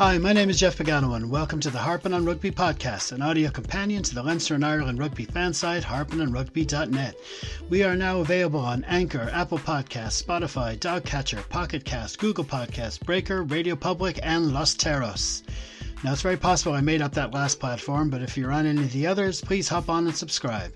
Hi, 0.00 0.16
my 0.16 0.32
name 0.32 0.48
is 0.48 0.58
Jeff 0.58 0.78
Pagano, 0.78 1.14
and 1.14 1.30
welcome 1.30 1.60
to 1.60 1.68
the 1.68 1.78
Harpin 1.78 2.14
on 2.14 2.24
Rugby 2.24 2.50
podcast, 2.50 3.12
an 3.12 3.20
audio 3.20 3.50
companion 3.50 4.02
to 4.02 4.14
the 4.14 4.22
Leinster 4.22 4.54
and 4.54 4.64
Ireland 4.64 4.98
rugby 4.98 5.26
fan 5.26 5.52
site, 5.52 5.82
harpinonrugby.net. 5.82 7.16
We 7.68 7.82
are 7.82 7.94
now 7.94 8.20
available 8.20 8.60
on 8.60 8.82
Anchor, 8.84 9.28
Apple 9.30 9.58
Podcasts, 9.58 10.24
Spotify, 10.24 10.80
Dogcatcher, 10.80 11.42
Pocket 11.50 11.84
Cast, 11.84 12.18
Google 12.18 12.44
Podcasts, 12.44 12.98
Breaker, 12.98 13.42
Radio 13.42 13.76
Public, 13.76 14.18
and 14.22 14.54
Los 14.54 14.74
Terros. 14.74 15.42
Now, 16.02 16.12
it's 16.12 16.22
very 16.22 16.38
possible 16.38 16.72
I 16.72 16.80
made 16.80 17.02
up 17.02 17.12
that 17.12 17.34
last 17.34 17.60
platform, 17.60 18.08
but 18.08 18.22
if 18.22 18.34
you're 18.34 18.52
on 18.52 18.64
any 18.64 18.84
of 18.84 18.92
the 18.92 19.06
others, 19.06 19.42
please 19.42 19.68
hop 19.68 19.90
on 19.90 20.06
and 20.06 20.16
subscribe. 20.16 20.72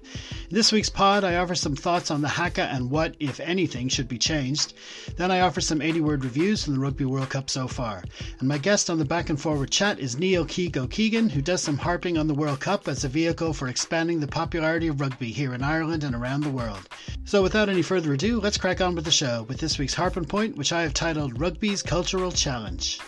In 0.51 0.55
this 0.55 0.71
week's 0.71 0.91
pod, 0.91 1.25
I 1.25 1.37
offer 1.37 1.55
some 1.55 1.75
thoughts 1.75 2.11
on 2.11 2.21
the 2.21 2.29
haka 2.29 2.65
and 2.65 2.91
what, 2.91 3.15
if 3.19 3.41
anything, 3.41 3.89
should 3.89 4.07
be 4.07 4.19
changed. 4.19 4.75
Then 5.17 5.31
I 5.31 5.41
offer 5.41 5.63
some 5.63 5.81
80 5.81 6.03
word 6.03 6.25
reviews 6.25 6.63
from 6.63 6.75
the 6.75 6.79
Rugby 6.79 7.07
World 7.07 7.31
Cup 7.31 7.49
so 7.49 7.67
far. 7.67 8.05
And 8.39 8.49
my 8.49 8.59
guest 8.59 8.91
on 8.91 8.99
the 8.99 9.07
back 9.07 9.31
and 9.31 9.41
forward 9.41 9.71
chat 9.71 9.99
is 9.99 10.19
Neil 10.19 10.45
Keego 10.45 10.91
Keegan, 10.91 11.31
who 11.31 11.41
does 11.41 11.63
some 11.63 11.79
harping 11.79 12.19
on 12.19 12.27
the 12.27 12.35
World 12.35 12.61
Cup 12.61 12.87
as 12.87 13.03
a 13.03 13.09
vehicle 13.09 13.55
for 13.55 13.69
expanding 13.69 14.21
the 14.21 14.29
popularity 14.29 14.89
of 14.89 15.01
rugby 15.01 15.33
here 15.33 15.55
in 15.55 15.63
Ireland 15.63 16.05
and 16.05 16.15
around 16.15 16.43
the 16.43 16.51
world. 16.51 16.87
So, 17.25 17.43
without 17.43 17.71
any 17.71 17.81
further 17.81 18.13
ado, 18.13 18.41
let's 18.41 18.59
crack 18.59 18.83
on 18.83 18.95
with 18.95 19.07
the 19.07 19.11
show 19.11 19.45
with 19.45 19.57
this 19.57 19.79
week's 19.79 19.95
Harping 19.95 20.27
Point, 20.27 20.59
which 20.59 20.71
I 20.71 20.83
have 20.83 20.93
titled 20.93 21.41
Rugby's 21.41 21.83
Cultural 21.83 22.31
Challenge. 22.31 23.01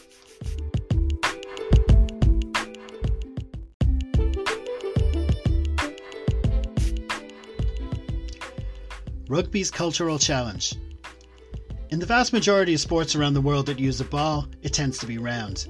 Rugby's 9.29 9.73
Cultural 9.73 10.21
Challenge. 10.21 10.77
In 11.91 11.99
the 11.99 12.07
vast 12.07 12.33
majority 12.33 12.75
of 12.75 12.81
sports 12.81 13.17
around 13.17 13.35
the 13.35 13.41
world 13.41 13.67
that 13.67 13.81
use 13.81 14.01
a 14.01 14.05
ball, 14.05 14.47
it 14.63 14.73
tends 14.73 14.99
to 14.99 15.07
be 15.07 15.19
round. 15.19 15.67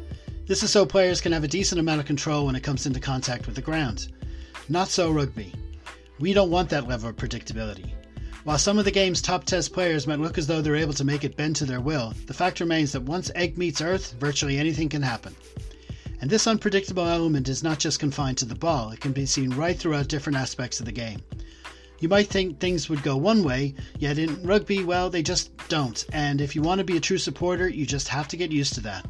This 0.47 0.63
is 0.63 0.71
so 0.71 0.85
players 0.85 1.23
can 1.23 1.33
have 1.33 1.43
a 1.43 1.49
decent 1.49 1.81
amount 1.81 2.01
of 2.01 2.07
control 2.07 2.45
when 2.45 2.55
it 2.55 2.63
comes 2.63 2.85
into 2.85 3.01
contact 3.01 3.47
with 3.47 3.55
the 3.55 3.63
ground. 3.63 4.13
Not 4.69 4.89
so 4.89 5.11
rugby. 5.11 5.55
We 6.21 6.35
don't 6.35 6.51
want 6.51 6.69
that 6.69 6.87
level 6.87 7.09
of 7.09 7.17
predictability. 7.17 7.93
While 8.45 8.59
some 8.59 8.79
of 8.79 8.85
the 8.85 8.91
game's 8.91 9.23
top 9.23 9.45
test 9.45 9.73
players 9.73 10.07
might 10.07 10.21
look 10.21 10.37
as 10.37 10.47
though 10.47 10.61
they're 10.61 10.77
able 10.77 10.93
to 10.93 11.05
make 11.05 11.25
it 11.25 11.39
bend 11.39 11.57
to 11.57 11.65
their 11.65 11.81
will, 11.81 12.13
the 12.27 12.35
fact 12.35 12.61
remains 12.61 12.93
that 12.93 13.05
once 13.05 13.31
egg 13.35 13.57
meets 13.57 13.81
earth, 13.81 14.17
virtually 14.21 14.59
anything 14.59 14.91
can 14.91 15.01
happen. 15.01 15.35
And 16.21 16.29
this 16.29 16.47
unpredictable 16.47 17.07
element 17.07 17.49
is 17.49 17.63
not 17.63 17.79
just 17.79 18.01
confined 18.01 18.37
to 18.39 18.45
the 18.45 18.55
ball, 18.55 18.91
it 18.91 19.01
can 19.01 19.13
be 19.13 19.25
seen 19.25 19.49
right 19.49 19.79
throughout 19.79 20.09
different 20.09 20.37
aspects 20.37 20.79
of 20.79 20.85
the 20.85 20.93
game. 20.93 21.23
You 21.99 22.09
might 22.11 22.29
think 22.29 22.59
things 22.59 22.89
would 22.91 23.03
go 23.03 23.17
one 23.17 23.43
way, 23.43 23.75
yet 23.99 24.19
in 24.19 24.43
rugby, 24.43 24.85
well, 24.85 25.09
they 25.09 25.23
just 25.23 25.51
don't. 25.69 26.05
And 26.13 26.43
if 26.43 26.55
you 26.55 26.61
want 26.61 26.79
to 26.79 26.85
be 26.85 26.99
a 26.99 27.01
true 27.01 27.17
supporter, 27.17 27.69
you 27.69 27.87
just 27.87 28.09
have 28.09 28.29
to 28.29 28.37
get 28.37 28.53
used 28.53 28.75
to 28.75 28.81
that. 28.83 29.07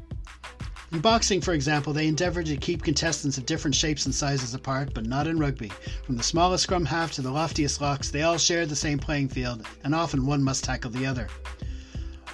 In 0.93 1.01
boxing, 1.01 1.41
for 1.41 1.53
example, 1.53 1.93
they 1.93 2.06
endeavour 2.06 2.45
to 2.45 2.56
keep 2.56 2.84
contestants 2.84 3.39
of 3.39 3.45
different 3.45 3.75
shapes 3.75 4.06
and 4.06 4.15
sizes 4.15 4.55
apart, 4.55 4.95
but 4.95 5.05
not 5.05 5.27
in 5.27 5.37
rugby. 5.37 5.73
From 6.05 6.17
the 6.17 6.23
smallest 6.23 6.62
scrum 6.62 6.84
half 6.84 7.11
to 7.12 7.23
the 7.23 7.33
loftiest 7.33 7.81
locks, 7.81 8.11
they 8.11 8.23
all 8.23 8.39
share 8.39 8.67
the 8.67 8.77
same 8.77 9.00
playing 9.00 9.31
field, 9.31 9.67
and 9.83 9.93
often 9.93 10.25
one 10.25 10.45
must 10.45 10.62
tackle 10.62 10.93
the 10.93 11.06
other. 11.06 11.27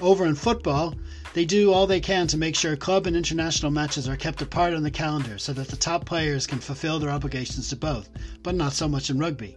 Over 0.02 0.26
in 0.26 0.34
football, 0.34 0.94
they 1.32 1.46
do 1.46 1.72
all 1.72 1.86
they 1.86 2.00
can 2.00 2.26
to 2.26 2.36
make 2.36 2.54
sure 2.54 2.76
club 2.76 3.06
and 3.06 3.16
international 3.16 3.72
matches 3.72 4.06
are 4.06 4.16
kept 4.16 4.42
apart 4.42 4.74
on 4.74 4.82
the 4.82 4.90
calendar 4.90 5.38
so 5.38 5.54
that 5.54 5.68
the 5.68 5.76
top 5.76 6.04
players 6.04 6.46
can 6.46 6.58
fulfill 6.58 6.98
their 6.98 7.10
obligations 7.10 7.70
to 7.70 7.76
both, 7.76 8.10
but 8.42 8.54
not 8.54 8.74
so 8.74 8.86
much 8.86 9.08
in 9.08 9.18
rugby. 9.18 9.56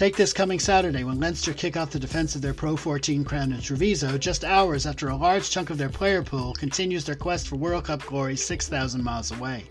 Take 0.00 0.16
this 0.16 0.32
coming 0.32 0.58
Saturday 0.58 1.04
when 1.04 1.20
Leinster 1.20 1.52
kick 1.52 1.76
off 1.76 1.90
the 1.90 1.98
defence 1.98 2.34
of 2.34 2.40
their 2.40 2.54
Pro 2.54 2.74
14 2.74 3.22
crown 3.22 3.52
in 3.52 3.60
Treviso, 3.60 4.16
just 4.16 4.44
hours 4.44 4.86
after 4.86 5.10
a 5.10 5.14
large 5.14 5.50
chunk 5.50 5.68
of 5.68 5.76
their 5.76 5.90
player 5.90 6.22
pool 6.22 6.54
continues 6.54 7.04
their 7.04 7.14
quest 7.14 7.46
for 7.46 7.56
World 7.56 7.84
Cup 7.84 8.06
glory 8.06 8.34
6,000 8.34 9.04
miles 9.04 9.30
away. 9.30 9.66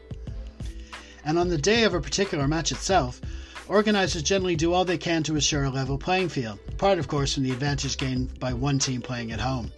And 1.25 1.39
on 1.39 1.49
the 1.49 1.57
day 1.57 1.83
of 1.83 1.95
a 1.95 1.99
particular 1.99 2.47
match 2.47 2.71
itself, 2.71 3.19
organisers 3.67 4.21
generally 4.21 4.55
do 4.55 4.71
all 4.71 4.85
they 4.85 4.99
can 4.99 5.23
to 5.23 5.35
assure 5.35 5.63
a 5.63 5.71
level 5.71 5.97
playing 5.97 6.29
field, 6.29 6.59
apart 6.67 6.99
of 6.99 7.07
course 7.07 7.33
from 7.33 7.41
the 7.41 7.51
advantage 7.51 7.97
gained 7.97 8.39
by 8.39 8.53
one 8.53 8.77
team 8.77 9.01
playing 9.01 9.31
at 9.31 9.39
home. 9.39 9.71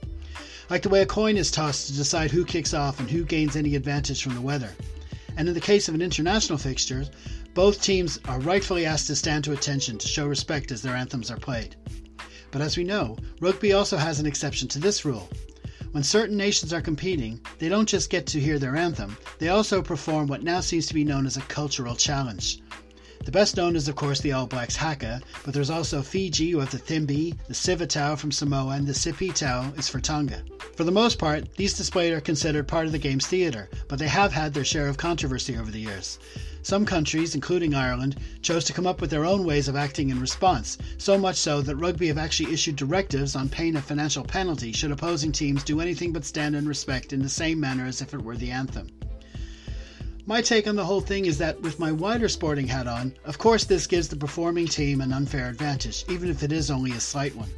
Like 0.70 0.82
the 0.82 0.90
way 0.90 1.02
a 1.02 1.06
coin 1.06 1.38
is 1.38 1.50
tossed 1.50 1.88
to 1.88 1.94
decide 1.94 2.30
who 2.30 2.44
kicks 2.44 2.74
off 2.74 3.00
and 3.00 3.10
who 3.10 3.24
gains 3.24 3.56
any 3.56 3.78
advantage 3.78 4.22
from 4.22 4.36
the 4.36 4.42
weather. 4.42 4.72
And 5.38 5.48
in 5.48 5.54
the 5.54 5.62
case 5.62 5.88
of 5.88 5.96
an 5.96 6.02
international 6.02 6.58
fixture, 6.58 7.06
both 7.54 7.82
teams 7.82 8.20
are 8.26 8.40
rightfully 8.40 8.86
asked 8.86 9.08
to 9.08 9.16
stand 9.16 9.44
to 9.46 9.52
attention 9.52 9.98
to 9.98 10.08
show 10.08 10.28
respect 10.28 10.72
as 10.72 10.82
their 10.82 10.96
anthems 10.96 11.32
are 11.32 11.38
played. 11.38 11.76
But 12.52 12.62
as 12.62 12.78
we 12.78 12.84
know, 12.84 13.18
rugby 13.40 13.74
also 13.74 13.98
has 13.98 14.20
an 14.20 14.26
exception 14.26 14.68
to 14.70 14.80
this 14.80 15.06
rule. 15.06 15.30
When 15.92 16.04
certain 16.04 16.38
nations 16.38 16.72
are 16.72 16.82
competing, 16.82 17.42
they 17.60 17.68
don't 17.68 17.90
just 17.90 18.10
get 18.10 18.26
to 18.28 18.40
hear 18.40 18.60
their 18.60 18.76
anthem, 18.76 19.18
they 19.40 19.50
also 19.50 19.82
perform 19.82 20.28
what 20.28 20.44
now 20.44 20.62
seems 20.62 20.86
to 20.88 20.94
be 20.94 21.04
known 21.04 21.26
as 21.26 21.36
a 21.36 21.42
cultural 21.42 21.96
challenge. 21.96 22.62
The 23.24 23.32
best 23.32 23.56
known 23.56 23.76
is, 23.76 23.88
of 23.88 23.96
course, 23.96 24.20
the 24.20 24.32
All 24.32 24.48
Blacks 24.48 24.76
Haka, 24.76 25.22
but 25.46 25.54
there's 25.54 25.70
also 25.70 26.02
Fiji, 26.02 26.54
have 26.54 26.72
the 26.72 26.80
Cibi, 26.80 27.36
the 27.48 27.54
Siva 27.54 27.86
Tau 27.86 28.16
from 28.16 28.32
Samoa, 28.32 28.74
and 28.74 28.88
the 28.88 28.94
Sipi 28.94 29.32
Tau 29.32 29.72
is 29.78 29.88
for 29.88 30.00
Tonga. 30.00 30.42
For 30.76 30.84
the 30.84 30.92
most 30.92 31.20
part, 31.20 31.46
these 31.56 31.76
displays 31.76 32.14
are 32.14 32.20
considered 32.20 32.68
part 32.68 32.88
of 32.88 32.92
the 32.92 32.98
game's 32.98 33.28
theatre, 33.28 33.70
but 33.88 34.00
they 34.00 34.08
have 34.08 34.34
had 34.34 34.56
their 34.56 34.66
share 34.66 34.88
of 34.88 34.98
controversy 34.98 35.56
over 35.56 35.70
the 35.70 35.80
years. 35.80 36.18
Some 36.64 36.84
countries, 36.84 37.36
including 37.36 37.76
Ireland, 37.76 38.16
chose 38.42 38.64
to 38.66 38.74
come 38.74 38.88
up 38.88 39.02
with 39.02 39.12
their 39.12 39.26
own 39.26 39.46
ways 39.46 39.68
of 39.68 39.76
acting 39.76 40.10
in 40.10 40.20
response, 40.20 40.80
so 40.98 41.16
much 41.20 41.36
so 41.36 41.62
that 41.62 41.76
rugby 41.76 42.08
have 42.08 42.18
actually 42.18 42.52
issued 42.52 42.76
directives 42.76 43.36
on 43.36 43.50
pain 43.50 43.76
of 43.76 43.86
financial 43.86 44.24
penalty 44.24 44.72
should 44.72 44.92
opposing 44.92 45.32
teams 45.32 45.64
do 45.64 45.80
anything 45.80 46.12
but 46.12 46.26
stand 46.26 46.56
in 46.56 46.68
respect 46.68 47.14
in 47.14 47.22
the 47.22 47.30
same 47.30 47.60
manner 47.60 47.86
as 47.86 48.02
if 48.02 48.16
it 48.16 48.24
were 48.24 48.36
the 48.36 48.50
anthem. 48.50 48.88
My 50.28 50.40
take 50.40 50.68
on 50.68 50.76
the 50.76 50.86
whole 50.86 51.02
thing 51.02 51.26
is 51.26 51.40
that 51.40 51.60
with 51.62 51.80
my 51.80 51.92
wider 51.92 52.30
sporting 52.30 52.68
hat 52.68 52.86
on, 52.86 53.16
of 53.26 53.40
course 53.40 53.64
this 53.64 53.88
gives 53.88 54.08
the 54.08 54.16
performing 54.16 54.68
team 54.68 55.02
an 55.02 55.12
unfair 55.12 55.50
advantage, 55.50 56.06
even 56.10 56.30
if 56.30 56.44
it 56.44 56.52
is 56.52 56.70
only 56.70 56.92
a 56.92 57.00
slight 57.00 57.36
one. 57.36 57.50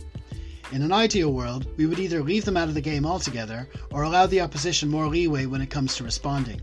In 0.72 0.82
an 0.82 0.94
ideal 0.94 1.34
world, 1.34 1.68
we 1.76 1.86
would 1.86 2.00
either 2.00 2.24
leave 2.24 2.46
them 2.46 2.56
out 2.56 2.70
of 2.70 2.74
the 2.74 2.82
game 2.82 3.06
altogether 3.06 3.68
or 3.92 4.04
allow 4.04 4.28
the 4.28 4.40
opposition 4.40 4.90
more 4.90 5.08
leeway 5.08 5.46
when 5.46 5.62
it 5.62 5.70
comes 5.70 5.96
to 5.96 6.06
responding. 6.06 6.62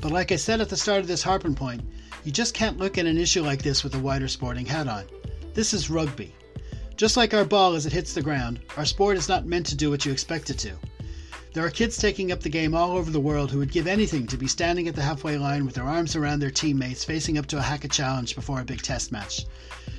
But 0.00 0.12
like 0.12 0.30
I 0.30 0.36
said 0.36 0.60
at 0.60 0.68
the 0.68 0.76
start 0.76 1.00
of 1.00 1.08
this 1.08 1.22
harping 1.22 1.54
point, 1.54 1.82
you 2.22 2.30
just 2.30 2.52
can't 2.52 2.78
look 2.78 2.98
at 2.98 3.06
an 3.06 3.18
issue 3.18 3.42
like 3.42 3.62
this 3.62 3.82
with 3.82 3.94
a 3.94 3.98
wider 3.98 4.28
sporting 4.28 4.66
hat 4.66 4.88
on. 4.88 5.04
This 5.54 5.72
is 5.72 5.90
rugby. 5.90 6.34
Just 6.96 7.16
like 7.16 7.32
our 7.32 7.46
ball 7.46 7.74
as 7.74 7.86
it 7.86 7.92
hits 7.92 8.12
the 8.12 8.22
ground, 8.22 8.60
our 8.76 8.84
sport 8.84 9.16
is 9.16 9.28
not 9.28 9.46
meant 9.46 9.66
to 9.66 9.74
do 9.74 9.90
what 9.90 10.04
you 10.04 10.12
expect 10.12 10.50
it 10.50 10.58
to. 10.58 10.72
There 11.54 11.66
are 11.66 11.70
kids 11.70 11.98
taking 11.98 12.32
up 12.32 12.40
the 12.40 12.48
game 12.48 12.74
all 12.74 12.92
over 12.96 13.10
the 13.10 13.20
world 13.20 13.50
who 13.50 13.58
would 13.58 13.72
give 13.72 13.86
anything 13.86 14.26
to 14.28 14.38
be 14.38 14.46
standing 14.46 14.88
at 14.88 14.94
the 14.94 15.02
halfway 15.02 15.36
line 15.36 15.66
with 15.66 15.74
their 15.74 15.84
arms 15.84 16.16
around 16.16 16.38
their 16.38 16.50
teammates 16.50 17.04
facing 17.04 17.36
up 17.36 17.44
to 17.48 17.58
a 17.58 17.62
haka 17.62 17.88
challenge 17.88 18.34
before 18.34 18.62
a 18.62 18.64
big 18.64 18.80
test 18.80 19.12
match. 19.12 19.44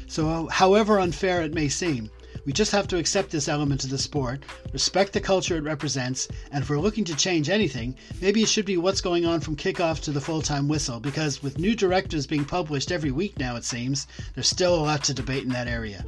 So, 0.07 0.47
however 0.47 0.99
unfair 0.99 1.43
it 1.43 1.53
may 1.53 1.69
seem, 1.69 2.09
we 2.47 2.53
just 2.53 2.71
have 2.71 2.87
to 2.87 2.97
accept 2.97 3.29
this 3.29 3.47
element 3.47 3.83
of 3.83 3.91
the 3.91 3.99
sport, 3.99 4.41
respect 4.71 5.13
the 5.13 5.21
culture 5.21 5.55
it 5.55 5.63
represents, 5.63 6.27
and 6.51 6.63
if 6.63 6.71
we're 6.71 6.79
looking 6.79 7.03
to 7.05 7.15
change 7.15 7.49
anything, 7.49 7.95
maybe 8.19 8.41
it 8.41 8.49
should 8.49 8.65
be 8.65 8.77
what's 8.77 8.99
going 8.99 9.23
on 9.23 9.39
from 9.39 9.55
kickoff 9.55 10.01
to 10.01 10.11
the 10.11 10.21
full 10.21 10.41
time 10.41 10.67
whistle, 10.67 10.99
because 10.99 11.43
with 11.43 11.59
new 11.59 11.75
directives 11.75 12.25
being 12.25 12.45
published 12.45 12.91
every 12.91 13.11
week 13.11 13.37
now, 13.37 13.55
it 13.57 13.63
seems, 13.63 14.07
there's 14.33 14.47
still 14.47 14.73
a 14.73 14.81
lot 14.81 15.03
to 15.03 15.13
debate 15.13 15.43
in 15.43 15.49
that 15.49 15.67
area. 15.67 16.03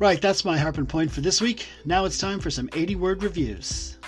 Right, 0.00 0.20
that's 0.20 0.44
my 0.44 0.56
harping 0.56 0.86
point 0.86 1.10
for 1.10 1.22
this 1.22 1.40
week. 1.40 1.66
Now 1.84 2.04
it's 2.04 2.18
time 2.18 2.38
for 2.38 2.50
some 2.50 2.70
80 2.72 2.94
word 2.94 3.22
reviews. 3.24 3.98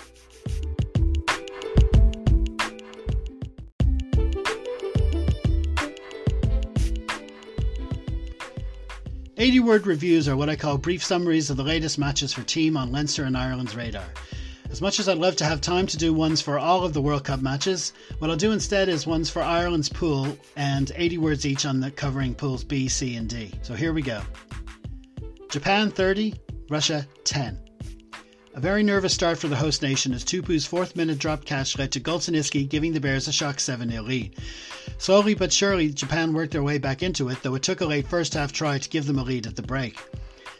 80 9.35 9.59
word 9.59 9.85
reviews 9.85 10.29
are 10.29 10.37
what 10.37 10.49
I 10.49 10.55
call 10.55 10.77
brief 10.77 11.03
summaries 11.03 11.49
of 11.49 11.57
the 11.57 11.63
latest 11.63 11.97
matches 11.97 12.31
for 12.31 12.43
team 12.43 12.77
on 12.77 12.93
Leinster 12.93 13.25
and 13.25 13.35
Ireland's 13.35 13.75
radar. 13.75 14.05
As 14.69 14.79
much 14.79 14.97
as 14.99 15.09
I'd 15.09 15.17
love 15.17 15.35
to 15.37 15.45
have 15.45 15.59
time 15.59 15.87
to 15.87 15.97
do 15.97 16.13
ones 16.13 16.39
for 16.39 16.57
all 16.57 16.85
of 16.85 16.93
the 16.93 17.01
World 17.01 17.25
Cup 17.25 17.41
matches, 17.41 17.91
what 18.19 18.29
I'll 18.29 18.37
do 18.37 18.53
instead 18.53 18.87
is 18.87 19.05
ones 19.05 19.29
for 19.29 19.41
Ireland's 19.41 19.89
pool 19.89 20.37
and 20.55 20.89
80 20.95 21.17
words 21.17 21.45
each 21.45 21.65
on 21.65 21.81
the 21.81 21.91
covering 21.91 22.33
pools 22.33 22.63
B, 22.63 22.87
C, 22.87 23.17
and 23.17 23.27
D. 23.27 23.51
So 23.61 23.73
here 23.73 23.91
we 23.91 24.03
go. 24.03 24.21
Japan 25.51 25.91
30, 25.91 26.33
Russia 26.69 27.05
10. 27.25 27.59
A 28.53 28.59
very 28.61 28.83
nervous 28.83 29.13
start 29.13 29.37
for 29.37 29.49
the 29.49 29.55
host 29.57 29.81
nation 29.81 30.13
as 30.13 30.23
Tupou's 30.23 30.65
fourth 30.65 30.95
minute 30.95 31.19
drop 31.19 31.43
catch 31.43 31.77
led 31.77 31.91
to 31.91 31.99
Golosnitskiy 31.99 32.69
giving 32.69 32.93
the 32.93 33.01
Bears 33.01 33.27
a 33.27 33.33
shock 33.33 33.59
7 33.59 33.89
0 33.89 34.01
lead. 34.01 34.37
Slowly 34.97 35.33
but 35.33 35.51
surely, 35.51 35.89
Japan 35.89 36.31
worked 36.31 36.53
their 36.53 36.63
way 36.63 36.77
back 36.77 37.03
into 37.03 37.27
it, 37.27 37.43
though 37.43 37.55
it 37.55 37.63
took 37.63 37.81
a 37.81 37.85
late 37.85 38.07
first 38.07 38.33
half 38.33 38.53
try 38.53 38.77
to 38.77 38.89
give 38.89 39.05
them 39.05 39.19
a 39.19 39.23
lead 39.23 39.45
at 39.45 39.57
the 39.57 39.61
break. 39.61 39.99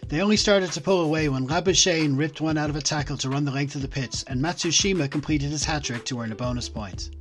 They 0.09 0.19
only 0.19 0.35
started 0.35 0.73
to 0.73 0.81
pull 0.81 0.99
away 0.99 1.29
when 1.29 1.47
Labuschagne 1.47 2.17
ripped 2.17 2.41
one 2.41 2.57
out 2.57 2.69
of 2.69 2.75
a 2.75 2.81
tackle 2.81 3.15
to 3.19 3.29
run 3.29 3.45
the 3.45 3.51
length 3.51 3.75
of 3.75 3.81
the 3.81 3.87
pitch, 3.87 4.25
and 4.27 4.41
Matsushima 4.41 5.09
completed 5.09 5.51
his 5.51 5.63
hat 5.63 5.85
trick 5.85 6.03
to 6.03 6.19
earn 6.19 6.33
a 6.33 6.35
bonus 6.35 6.67
point. 6.67 7.11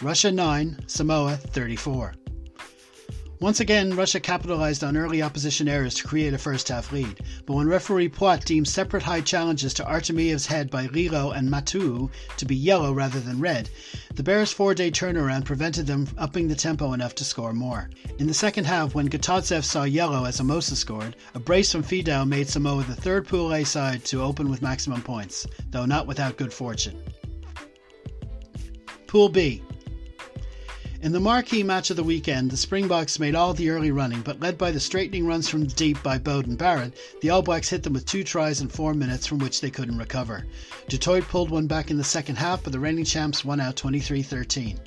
Russia 0.00 0.30
9, 0.30 0.84
Samoa 0.86 1.36
34. 1.36 2.14
Once 3.40 3.60
again, 3.60 3.96
Russia 3.96 4.20
capitalized 4.20 4.84
on 4.84 4.98
early 4.98 5.22
opposition 5.22 5.66
errors 5.66 5.94
to 5.94 6.06
create 6.06 6.34
a 6.34 6.38
first 6.38 6.68
half 6.68 6.92
lead, 6.92 7.22
but 7.46 7.54
when 7.54 7.66
referee 7.66 8.06
Poite 8.06 8.44
deemed 8.44 8.68
separate 8.68 9.02
high 9.02 9.22
challenges 9.22 9.72
to 9.72 9.82
Artemiev's 9.82 10.44
head 10.44 10.70
by 10.70 10.86
Rilo 10.88 11.34
and 11.34 11.48
Matu'u 11.48 12.10
to 12.36 12.44
be 12.44 12.54
yellow 12.54 12.92
rather 12.92 13.18
than 13.18 13.40
red, 13.40 13.70
the 14.14 14.22
Bears' 14.22 14.52
four 14.52 14.74
day 14.74 14.90
turnaround 14.90 15.46
prevented 15.46 15.86
them 15.86 16.06
upping 16.18 16.48
the 16.48 16.54
tempo 16.54 16.92
enough 16.92 17.14
to 17.14 17.24
score 17.24 17.54
more. 17.54 17.88
In 18.18 18.26
the 18.26 18.34
second 18.34 18.64
half, 18.66 18.94
when 18.94 19.08
Gotadzev 19.08 19.64
saw 19.64 19.84
yellow 19.84 20.26
as 20.26 20.38
Amosa 20.38 20.76
scored, 20.76 21.16
a 21.32 21.40
brace 21.40 21.72
from 21.72 21.82
Fidow 21.82 22.26
made 22.26 22.46
Samoa 22.46 22.84
the 22.84 22.94
third 22.94 23.26
Pool 23.26 23.54
A 23.54 23.64
side 23.64 24.04
to 24.04 24.20
open 24.20 24.50
with 24.50 24.60
maximum 24.60 25.00
points, 25.00 25.46
though 25.70 25.86
not 25.86 26.06
without 26.06 26.36
good 26.36 26.52
fortune. 26.52 27.02
Pool 29.06 29.30
B 29.30 29.62
in 31.02 31.12
the 31.12 31.20
marquee 31.20 31.62
match 31.62 31.88
of 31.90 31.96
the 31.96 32.04
weekend, 32.04 32.50
the 32.50 32.56
Springboks 32.56 33.18
made 33.18 33.34
all 33.34 33.54
the 33.54 33.70
early 33.70 33.90
running, 33.90 34.20
but 34.20 34.40
led 34.40 34.58
by 34.58 34.70
the 34.70 34.78
straightening 34.78 35.26
runs 35.26 35.48
from 35.48 35.66
deep 35.66 36.02
by 36.02 36.18
Beauden 36.18 36.58
Barrett, 36.58 36.94
the 37.22 37.30
All 37.30 37.40
Blacks 37.40 37.70
hit 37.70 37.82
them 37.82 37.94
with 37.94 38.04
two 38.04 38.22
tries 38.22 38.60
in 38.60 38.68
four 38.68 38.92
minutes 38.92 39.26
from 39.26 39.38
which 39.38 39.60
they 39.60 39.70
couldn't 39.70 39.96
recover. 39.96 40.44
Du 40.88 40.98
Toit 40.98 41.22
pulled 41.24 41.50
one 41.50 41.66
back 41.66 41.90
in 41.90 41.96
the 41.96 42.04
second 42.04 42.36
half, 42.36 42.62
but 42.62 42.72
the 42.72 42.80
reigning 42.80 43.04
champs 43.04 43.44
won 43.44 43.60
out 43.60 43.76
23 43.76 44.22
13. 44.22 44.78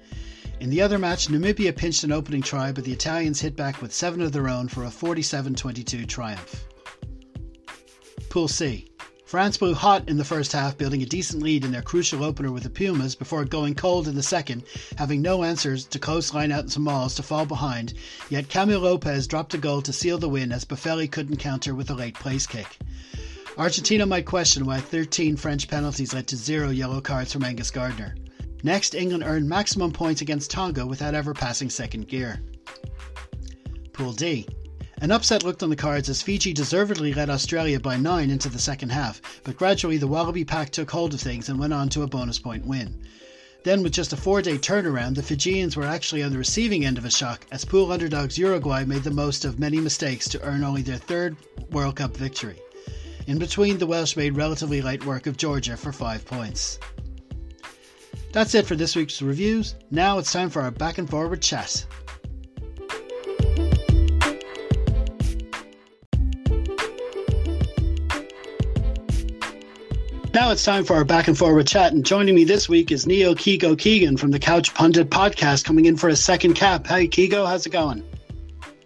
In 0.60 0.70
the 0.70 0.82
other 0.82 1.00
match, 1.00 1.28
Namibia 1.30 1.76
pinched 1.76 2.04
an 2.04 2.12
opening 2.12 2.44
try, 2.44 2.72
but 2.72 2.84
the 2.84 2.94
Italians 2.94 3.42
hit 3.42 3.56
back 3.56 3.82
with 3.82 3.94
seven 3.94 4.22
of 4.22 4.32
their 4.32 4.48
own 4.48 4.68
for 4.68 4.84
a 4.84 4.92
47 4.92 5.56
22 5.56 6.06
triumph. 6.06 6.66
Pool 8.30 8.48
C. 8.48 8.88
France 9.34 9.58
blew 9.58 9.74
hot 9.74 10.08
in 10.08 10.18
the 10.18 10.24
first 10.24 10.52
half, 10.52 10.78
building 10.78 11.02
a 11.02 11.08
decent 11.08 11.42
lead 11.42 11.66
in 11.66 11.72
their 11.72 11.82
crucial 11.82 12.24
opener 12.24 12.52
with 12.52 12.62
the 12.62 12.70
Pumas 12.70 13.16
before 13.16 13.44
going 13.46 13.74
cold 13.74 14.08
in 14.08 14.14
the 14.14 14.22
second, 14.22 14.62
having 14.96 15.24
no 15.24 15.44
answers 15.44 15.86
to 15.86 15.98
close 15.98 16.36
line 16.36 16.52
out 16.52 16.70
some 16.70 16.84
mauls 16.84 17.16
to 17.16 17.24
fall 17.24 17.44
behind. 17.44 17.96
Yet 18.30 18.48
Camille 18.48 18.82
Lopez 18.82 19.26
dropped 19.26 19.56
a 19.56 19.58
goal 19.58 19.82
to 19.82 19.92
seal 19.92 20.20
the 20.20 20.30
win 20.30 20.52
as 20.52 20.66
Boffelli 20.66 21.10
couldn't 21.10 21.38
counter 21.38 21.74
with 21.74 21.90
a 21.90 21.96
late 21.96 22.14
place 22.14 22.46
kick. 22.46 22.78
Argentina 23.58 24.06
might 24.06 24.28
question 24.28 24.68
why 24.68 24.80
13 24.80 25.36
French 25.36 25.68
penalties 25.68 26.14
led 26.14 26.28
to 26.28 26.38
zero 26.38 26.70
yellow 26.70 27.02
cards 27.02 27.34
from 27.34 27.44
Angus 27.44 27.72
Gardner. 27.72 28.14
Next, 28.62 28.94
England 28.94 29.24
earned 29.26 29.50
maximum 29.50 29.92
points 29.92 30.22
against 30.22 30.52
Tonga 30.52 30.86
without 30.86 31.16
ever 31.16 31.34
passing 31.34 31.72
second 31.72 32.08
gear. 32.08 32.40
Pool 33.94 34.14
D. 34.14 34.48
An 35.04 35.12
upset 35.12 35.44
looked 35.44 35.62
on 35.62 35.70
the 35.70 35.76
cards 35.76 36.08
as 36.08 36.22
Fiji 36.22 36.54
deservedly 36.54 37.14
led 37.14 37.30
Australia 37.30 37.78
by 37.78 37.98
nine 37.98 38.30
into 38.30 38.48
the 38.48 38.58
second 38.58 38.94
half, 38.94 39.22
but 39.44 39.58
gradually 39.58 39.98
the 39.98 40.08
Wallaby 40.08 40.46
pack 40.46 40.70
took 40.70 40.90
hold 40.90 41.14
of 41.14 41.20
things 41.20 41.50
and 41.50 41.60
went 41.60 41.74
on 41.74 41.90
to 41.90 42.04
a 42.04 42.08
bonus 42.08 42.40
point 42.40 42.66
win. 42.66 43.02
Then, 43.66 43.84
with 43.84 43.92
just 43.92 44.14
a 44.14 44.16
four 44.16 44.42
day 44.42 44.58
turnaround, 44.58 45.16
the 45.16 45.22
Fijians 45.22 45.76
were 45.76 45.84
actually 45.84 46.24
on 46.24 46.32
the 46.32 46.38
receiving 46.38 46.86
end 46.86 46.98
of 46.98 47.04
a 47.04 47.12
shock 47.12 47.46
as 47.52 47.66
pool 47.66 47.92
underdogs 47.92 48.38
Uruguay 48.38 48.86
made 48.86 49.04
the 49.04 49.12
most 49.12 49.44
of 49.44 49.60
many 49.60 49.78
mistakes 49.82 50.30
to 50.30 50.42
earn 50.42 50.64
only 50.64 50.84
their 50.84 50.96
third 50.96 51.36
World 51.70 51.98
Cup 51.98 52.16
victory. 52.16 52.62
In 53.28 53.40
between, 53.40 53.80
the 53.80 53.86
Welsh 53.86 54.16
made 54.16 54.38
relatively 54.38 54.82
light 54.82 55.06
work 55.06 55.28
of 55.28 55.36
Georgia 55.36 55.76
for 55.76 55.92
five 55.92 56.24
points. 56.24 56.80
That's 58.32 58.56
it 58.56 58.66
for 58.66 58.78
this 58.78 58.96
week's 58.96 59.22
reviews. 59.22 59.76
Now 59.92 60.18
it's 60.18 60.32
time 60.32 60.50
for 60.50 60.62
our 60.62 60.72
back 60.72 60.98
and 60.98 61.10
forward 61.10 61.42
chat. 61.42 61.86
Now 70.34 70.50
it's 70.50 70.64
time 70.64 70.84
for 70.84 70.96
our 70.96 71.06
back 71.06 71.28
and 71.28 71.38
forward 71.38 71.68
chat. 71.68 71.94
And 71.94 72.04
joining 72.04 72.34
me 72.34 72.44
this 72.44 72.68
week 72.68 72.92
is 72.92 73.06
Neil 73.06 73.36
Keego 73.36 73.78
Keegan 73.78 74.18
from 74.18 74.32
the 74.32 74.40
Couch 74.40 74.74
Pundit 74.74 75.12
podcast, 75.12 75.64
coming 75.64 75.86
in 75.86 75.96
for 75.96 76.10
a 76.10 76.16
second 76.16 76.56
cap. 76.56 76.88
Hey, 76.88 77.08
Keego, 77.08 77.46
how's 77.46 77.68
it 77.68 77.70
going? 77.70 78.04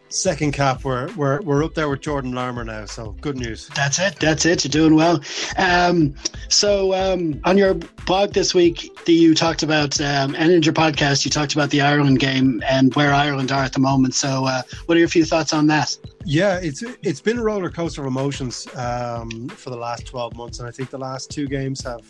second 0.09 0.53
cap 0.53 0.85
we're, 0.85 1.11
we're 1.15 1.41
we're 1.41 1.63
up 1.65 1.73
there 1.73 1.89
with 1.89 1.99
jordan 1.99 2.31
larmour 2.31 2.63
now 2.63 2.85
so 2.85 3.11
good 3.19 3.35
news 3.35 3.67
that's 3.75 3.99
it 3.99 4.15
that's 4.19 4.45
it 4.45 4.63
you're 4.63 4.69
doing 4.69 4.95
well 4.95 5.21
um, 5.57 6.15
so 6.47 6.94
um, 6.94 7.39
on 7.44 7.57
your 7.57 7.73
blog 8.05 8.31
this 8.31 8.53
week 8.53 8.89
the, 9.03 9.11
you 9.11 9.35
talked 9.35 9.63
about 9.63 9.99
um, 9.99 10.33
and 10.35 10.49
in 10.49 10.63
your 10.63 10.73
podcast 10.73 11.25
you 11.25 11.29
talked 11.29 11.53
about 11.53 11.69
the 11.71 11.81
ireland 11.81 12.19
game 12.19 12.63
and 12.69 12.95
where 12.95 13.13
ireland 13.13 13.51
are 13.51 13.65
at 13.65 13.73
the 13.73 13.79
moment 13.79 14.15
so 14.15 14.45
uh, 14.45 14.61
what 14.85 14.95
are 14.95 14.99
your 14.99 15.09
few 15.09 15.25
thoughts 15.25 15.51
on 15.51 15.67
that 15.67 15.97
yeah 16.27 16.59
it's 16.62 16.83
it's 17.03 17.21
been 17.21 17.39
a 17.39 17.44
roller 17.44 17.69
coaster 17.69 18.01
of 18.01 18.07
emotions 18.07 18.68
um, 18.75 19.47
for 19.50 19.69
the 19.69 19.77
last 19.77 20.06
12 20.06 20.35
months 20.35 20.59
and 20.59 20.68
i 20.68 20.71
think 20.71 20.89
the 20.89 20.97
last 20.97 21.31
two 21.31 21.47
games 21.47 21.81
have 21.81 22.03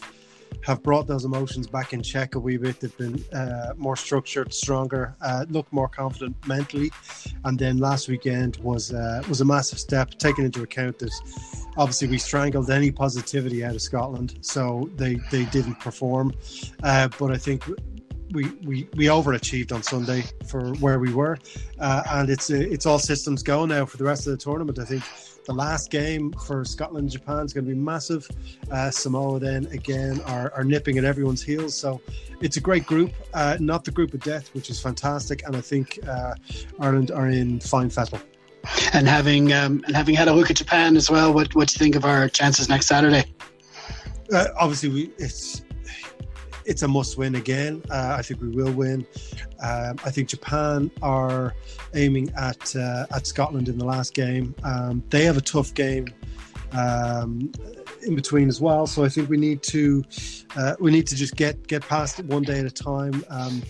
have 0.63 0.81
brought 0.83 1.07
those 1.07 1.25
emotions 1.25 1.67
back 1.67 1.93
in 1.93 2.01
check 2.01 2.35
a 2.35 2.39
wee 2.39 2.57
bit. 2.57 2.79
They've 2.79 2.97
been 2.97 3.23
uh, 3.33 3.73
more 3.77 3.95
structured, 3.95 4.53
stronger, 4.53 5.15
uh, 5.21 5.45
look 5.49 5.71
more 5.71 5.87
confident 5.87 6.35
mentally. 6.47 6.91
And 7.45 7.57
then 7.57 7.77
last 7.77 8.07
weekend 8.07 8.57
was 8.57 8.93
uh, 8.93 9.21
was 9.29 9.41
a 9.41 9.45
massive 9.45 9.79
step, 9.79 10.11
taking 10.11 10.45
into 10.45 10.63
account 10.63 10.99
that 10.99 11.11
obviously 11.77 12.07
we 12.07 12.17
strangled 12.17 12.69
any 12.69 12.91
positivity 12.91 13.63
out 13.63 13.75
of 13.75 13.81
Scotland, 13.81 14.39
so 14.41 14.89
they 14.95 15.19
they 15.31 15.45
didn't 15.45 15.79
perform. 15.79 16.33
Uh, 16.83 17.07
but 17.19 17.31
I 17.31 17.37
think 17.37 17.63
we, 18.31 18.49
we, 18.65 18.89
we 18.95 19.05
overachieved 19.05 19.71
on 19.71 19.83
Sunday 19.83 20.23
for 20.47 20.73
where 20.75 20.99
we 20.99 21.13
were, 21.13 21.37
uh, 21.79 22.03
and 22.11 22.29
it's 22.29 22.49
it's 22.49 22.85
all 22.85 22.99
systems 22.99 23.43
go 23.43 23.65
now 23.65 23.85
for 23.85 23.97
the 23.97 24.03
rest 24.03 24.27
of 24.27 24.31
the 24.31 24.37
tournament. 24.37 24.79
I 24.79 24.85
think 24.85 25.03
the 25.47 25.53
last 25.53 25.89
game 25.89 26.33
for 26.45 26.65
Scotland 26.65 27.03
and 27.03 27.11
Japan 27.11 27.45
is 27.45 27.53
going 27.53 27.65
to 27.65 27.71
be 27.71 27.79
massive. 27.79 28.27
Uh, 28.69 28.91
Samoa 28.91 29.39
then 29.39 29.65
again 29.67 30.19
are, 30.25 30.51
are 30.53 30.63
nipping 30.63 30.97
at 30.97 31.05
everyone's 31.05 31.41
heels. 31.41 31.75
So 31.75 32.01
it's 32.41 32.57
a 32.57 32.61
great 32.61 32.85
group, 32.85 33.13
uh, 33.33 33.57
not 33.59 33.85
the 33.85 33.91
group 33.91 34.13
of 34.13 34.21
death, 34.21 34.53
which 34.53 34.69
is 34.69 34.79
fantastic. 34.81 35.47
And 35.47 35.55
I 35.55 35.61
think 35.61 35.99
uh, 36.05 36.33
Ireland 36.79 37.11
are 37.11 37.29
in 37.29 37.61
fine 37.61 37.89
fettle. 37.89 38.19
And 38.91 39.07
having 39.07 39.53
um, 39.53 39.81
and 39.87 39.95
having 39.95 40.13
had 40.13 40.27
a 40.27 40.33
look 40.33 40.51
at 40.51 40.57
Japan 40.57 40.97
as 40.97 41.09
well, 41.09 41.33
what 41.33 41.55
what 41.55 41.69
do 41.69 41.73
you 41.73 41.79
think 41.79 41.95
of 41.95 42.03
our 42.03 42.27
chances 42.27 42.67
next 42.67 42.87
Saturday? 42.87 43.23
Uh, 44.33 44.47
obviously, 44.59 44.89
we 44.89 45.11
it's 45.17 45.61
it's 46.67 46.83
a 46.83 46.87
must 46.87 47.17
win 47.17 47.35
again. 47.35 47.81
Uh, 47.89 48.15
I 48.17 48.21
think 48.21 48.41
we 48.41 48.49
will 48.49 48.71
win. 48.71 49.07
Um, 49.63 49.95
I 50.05 50.11
think 50.11 50.27
Japan 50.27 50.91
are 51.01 51.55
aiming 51.95 52.31
at 52.37 52.75
uh, 52.75 53.07
at 53.11 53.25
Scotland 53.25 53.69
in 53.69 53.77
the 53.77 53.85
last 53.85 54.13
game. 54.13 54.53
Um, 54.63 55.01
they 55.09 55.23
have 55.23 55.37
a 55.37 55.41
tough 55.41 55.73
game 55.73 56.07
um, 56.73 57.51
in 58.05 58.15
between 58.15 58.49
as 58.49 58.59
well. 58.59 58.85
So 58.85 59.05
I 59.05 59.09
think 59.09 59.29
we 59.29 59.37
need 59.37 59.63
to 59.63 60.03
uh, 60.57 60.75
we 60.79 60.91
need 60.91 61.07
to 61.07 61.15
just 61.15 61.35
get 61.37 61.65
get 61.67 61.81
past 61.87 62.19
it 62.19 62.25
one 62.25 62.43
day 62.43 62.59
at 62.59 62.65
a 62.65 62.71
time. 62.71 63.23
Um, 63.29 63.63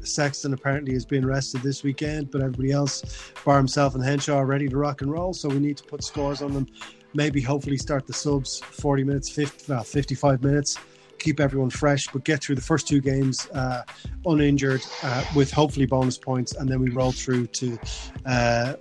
Sexton 0.00 0.52
apparently 0.52 0.92
has 0.92 1.04
been 1.04 1.26
rested 1.26 1.62
this 1.62 1.82
weekend, 1.82 2.30
but 2.30 2.40
everybody 2.40 2.70
else, 2.70 3.32
bar 3.44 3.56
himself 3.56 3.96
and 3.96 4.04
Henshaw, 4.04 4.36
are 4.36 4.46
ready 4.46 4.68
to 4.68 4.76
rock 4.76 5.02
and 5.02 5.10
roll. 5.10 5.32
So 5.34 5.48
we 5.48 5.58
need 5.58 5.76
to 5.78 5.84
put 5.84 6.04
scores 6.04 6.42
on 6.42 6.52
them. 6.52 6.68
Maybe 7.12 7.40
hopefully 7.40 7.76
start 7.76 8.06
the 8.06 8.12
subs 8.12 8.60
40 8.60 9.02
minutes, 9.02 9.28
50, 9.30 9.72
well, 9.72 9.82
55 9.82 10.44
minutes 10.44 10.78
keep 11.18 11.40
everyone 11.40 11.70
fresh, 11.70 12.06
but 12.08 12.24
get 12.24 12.42
through 12.42 12.54
the 12.54 12.62
first 12.62 12.86
two 12.86 13.00
games 13.00 13.48
uh, 13.50 13.82
uninjured 14.24 14.82
uh, 15.02 15.24
with 15.34 15.50
hopefully 15.50 15.86
bonus 15.86 16.18
points, 16.18 16.54
and 16.54 16.68
then 16.68 16.80
we 16.80 16.90
roll 16.90 17.12
through 17.12 17.46
to 17.48 17.78
uh, 18.24 18.74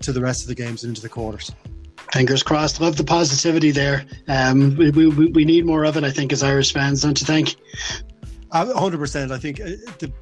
to 0.00 0.12
the 0.12 0.20
rest 0.20 0.42
of 0.42 0.48
the 0.48 0.54
games 0.54 0.84
and 0.84 0.90
into 0.90 1.02
the 1.02 1.08
quarters. 1.08 1.52
Fingers 2.12 2.42
crossed. 2.42 2.80
Love 2.80 2.96
the 2.96 3.04
positivity 3.04 3.72
there. 3.72 4.06
Um, 4.28 4.76
we, 4.76 4.90
we, 4.90 5.08
we 5.08 5.44
need 5.44 5.66
more 5.66 5.84
of 5.84 5.96
it, 5.96 6.04
I 6.04 6.10
think, 6.10 6.32
as 6.32 6.42
Irish 6.42 6.72
fans, 6.72 7.02
don't 7.02 7.20
you 7.20 7.26
think? 7.26 7.56
Uh, 8.52 8.72
hundred 8.78 8.98
percent. 8.98 9.32
I 9.32 9.38
think 9.38 9.60
uh, 9.60 9.64
the 9.98 10.12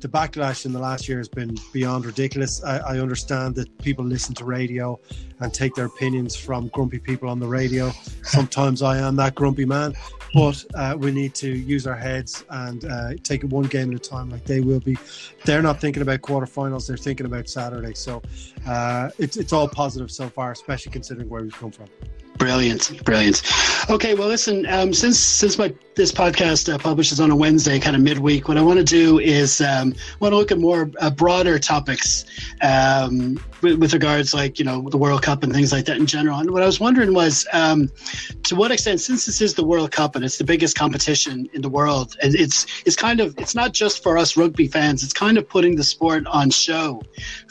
the 0.00 0.08
backlash 0.08 0.64
in 0.64 0.72
the 0.72 0.78
last 0.78 1.08
year 1.08 1.18
has 1.18 1.28
been 1.28 1.56
beyond 1.72 2.06
ridiculous. 2.06 2.62
I, 2.62 2.78
I, 2.78 2.98
understand 3.00 3.54
that 3.56 3.76
people 3.78 4.04
listen 4.04 4.34
to 4.36 4.44
radio 4.44 4.98
and 5.40 5.52
take 5.52 5.74
their 5.74 5.86
opinions 5.86 6.36
from 6.36 6.68
grumpy 6.68 6.98
people 6.98 7.28
on 7.28 7.38
the 7.40 7.46
radio. 7.46 7.90
Sometimes 8.22 8.82
I 8.82 8.98
am 8.98 9.16
that 9.16 9.34
grumpy 9.34 9.64
man, 9.64 9.94
but 10.34 10.64
uh, 10.74 10.96
we 10.98 11.10
need 11.10 11.34
to 11.36 11.50
use 11.50 11.86
our 11.86 11.96
heads 11.96 12.44
and 12.50 12.84
uh, 12.84 13.14
take 13.22 13.44
it 13.44 13.50
one 13.50 13.64
game 13.64 13.90
at 13.90 13.96
a 13.96 13.98
time, 13.98 14.30
like 14.30 14.44
they 14.44 14.60
will 14.60 14.80
be. 14.80 14.96
They're 15.44 15.62
not 15.62 15.80
thinking 15.80 16.02
about 16.02 16.20
quarterfinals; 16.20 16.86
they're 16.86 16.96
thinking 16.96 17.26
about 17.26 17.48
Saturday. 17.48 17.94
So 17.94 18.22
uh, 18.66 19.10
it's 19.18 19.36
it's 19.36 19.52
all 19.52 19.68
positive 19.68 20.10
so 20.10 20.28
far, 20.28 20.52
especially 20.52 20.92
considering 20.92 21.28
where 21.28 21.42
we've 21.42 21.52
come 21.52 21.70
from. 21.70 21.86
Brilliant, 22.36 23.04
brilliant. 23.04 23.42
Okay, 23.90 24.12
well, 24.12 24.28
listen. 24.28 24.66
Um, 24.66 24.92
since 24.92 25.18
since 25.18 25.56
my 25.56 25.72
this 25.94 26.12
podcast 26.12 26.70
uh, 26.70 26.76
publishes 26.76 27.20
on 27.20 27.30
a 27.30 27.36
Wednesday, 27.36 27.78
kind 27.78 27.96
of 27.96 28.02
midweek, 28.02 28.46
what 28.46 28.58
I 28.58 28.62
want 28.62 28.78
to 28.78 28.84
do 28.84 29.18
is 29.18 29.62
um, 29.62 29.94
want 30.20 30.32
to 30.32 30.36
look 30.36 30.52
at 30.52 30.58
more 30.58 30.90
uh, 31.00 31.08
broader 31.08 31.58
topics 31.58 32.26
um, 32.60 33.42
with, 33.62 33.78
with, 33.78 33.94
regards, 33.94 34.34
like 34.34 34.58
you 34.58 34.64
know, 34.66 34.86
the 34.90 34.98
World 34.98 35.22
Cup 35.22 35.42
and 35.42 35.54
things 35.54 35.72
like 35.72 35.86
that 35.86 35.96
in 35.96 36.04
general. 36.04 36.38
And 36.38 36.50
what 36.50 36.62
I 36.62 36.66
was 36.66 36.78
wondering 36.78 37.14
was, 37.14 37.46
um, 37.54 37.88
to 38.48 38.56
what 38.56 38.70
extent, 38.70 38.98
since 38.98 39.26
this 39.26 39.42
is 39.42 39.52
the 39.52 39.64
World 39.64 39.92
Cup 39.92 40.16
and 40.16 40.24
it's 40.24 40.38
the 40.38 40.44
biggest 40.44 40.74
competition 40.74 41.48
in 41.52 41.60
the 41.60 41.68
world, 41.68 42.16
and 42.22 42.34
it's 42.34 42.66
it's 42.86 42.96
kind 42.96 43.20
of 43.20 43.38
it's 43.38 43.54
not 43.54 43.72
just 43.72 44.02
for 44.02 44.16
us 44.16 44.38
rugby 44.38 44.66
fans. 44.66 45.02
It's 45.02 45.12
kind 45.12 45.36
of 45.36 45.46
putting 45.46 45.76
the 45.76 45.84
sport 45.84 46.26
on 46.26 46.48
show 46.48 47.02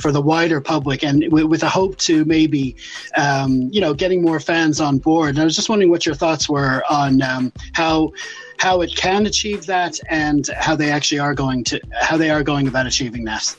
for 0.01 0.11
the 0.11 0.21
wider 0.21 0.59
public, 0.59 1.03
and 1.03 1.31
with, 1.31 1.45
with 1.45 1.61
a 1.61 1.69
hope 1.69 1.97
to 1.97 2.25
maybe, 2.25 2.75
um, 3.15 3.69
you 3.71 3.79
know, 3.79 3.93
getting 3.93 4.23
more 4.23 4.39
fans 4.39 4.81
on 4.81 4.97
board. 4.97 5.29
And 5.29 5.39
I 5.39 5.43
was 5.43 5.55
just 5.55 5.69
wondering 5.69 5.91
what 5.91 6.05
your 6.05 6.15
thoughts 6.15 6.49
were 6.49 6.83
on 6.89 7.21
um, 7.21 7.53
how 7.73 8.11
how 8.57 8.81
it 8.81 8.95
can 8.95 9.27
achieve 9.27 9.67
that 9.67 9.99
and 10.09 10.47
how 10.57 10.75
they 10.75 10.89
actually 10.89 11.19
are 11.19 11.35
going 11.35 11.63
to 11.65 11.79
how 12.01 12.17
they 12.17 12.31
are 12.31 12.41
going 12.41 12.67
about 12.67 12.87
achieving 12.87 13.23
that. 13.25 13.55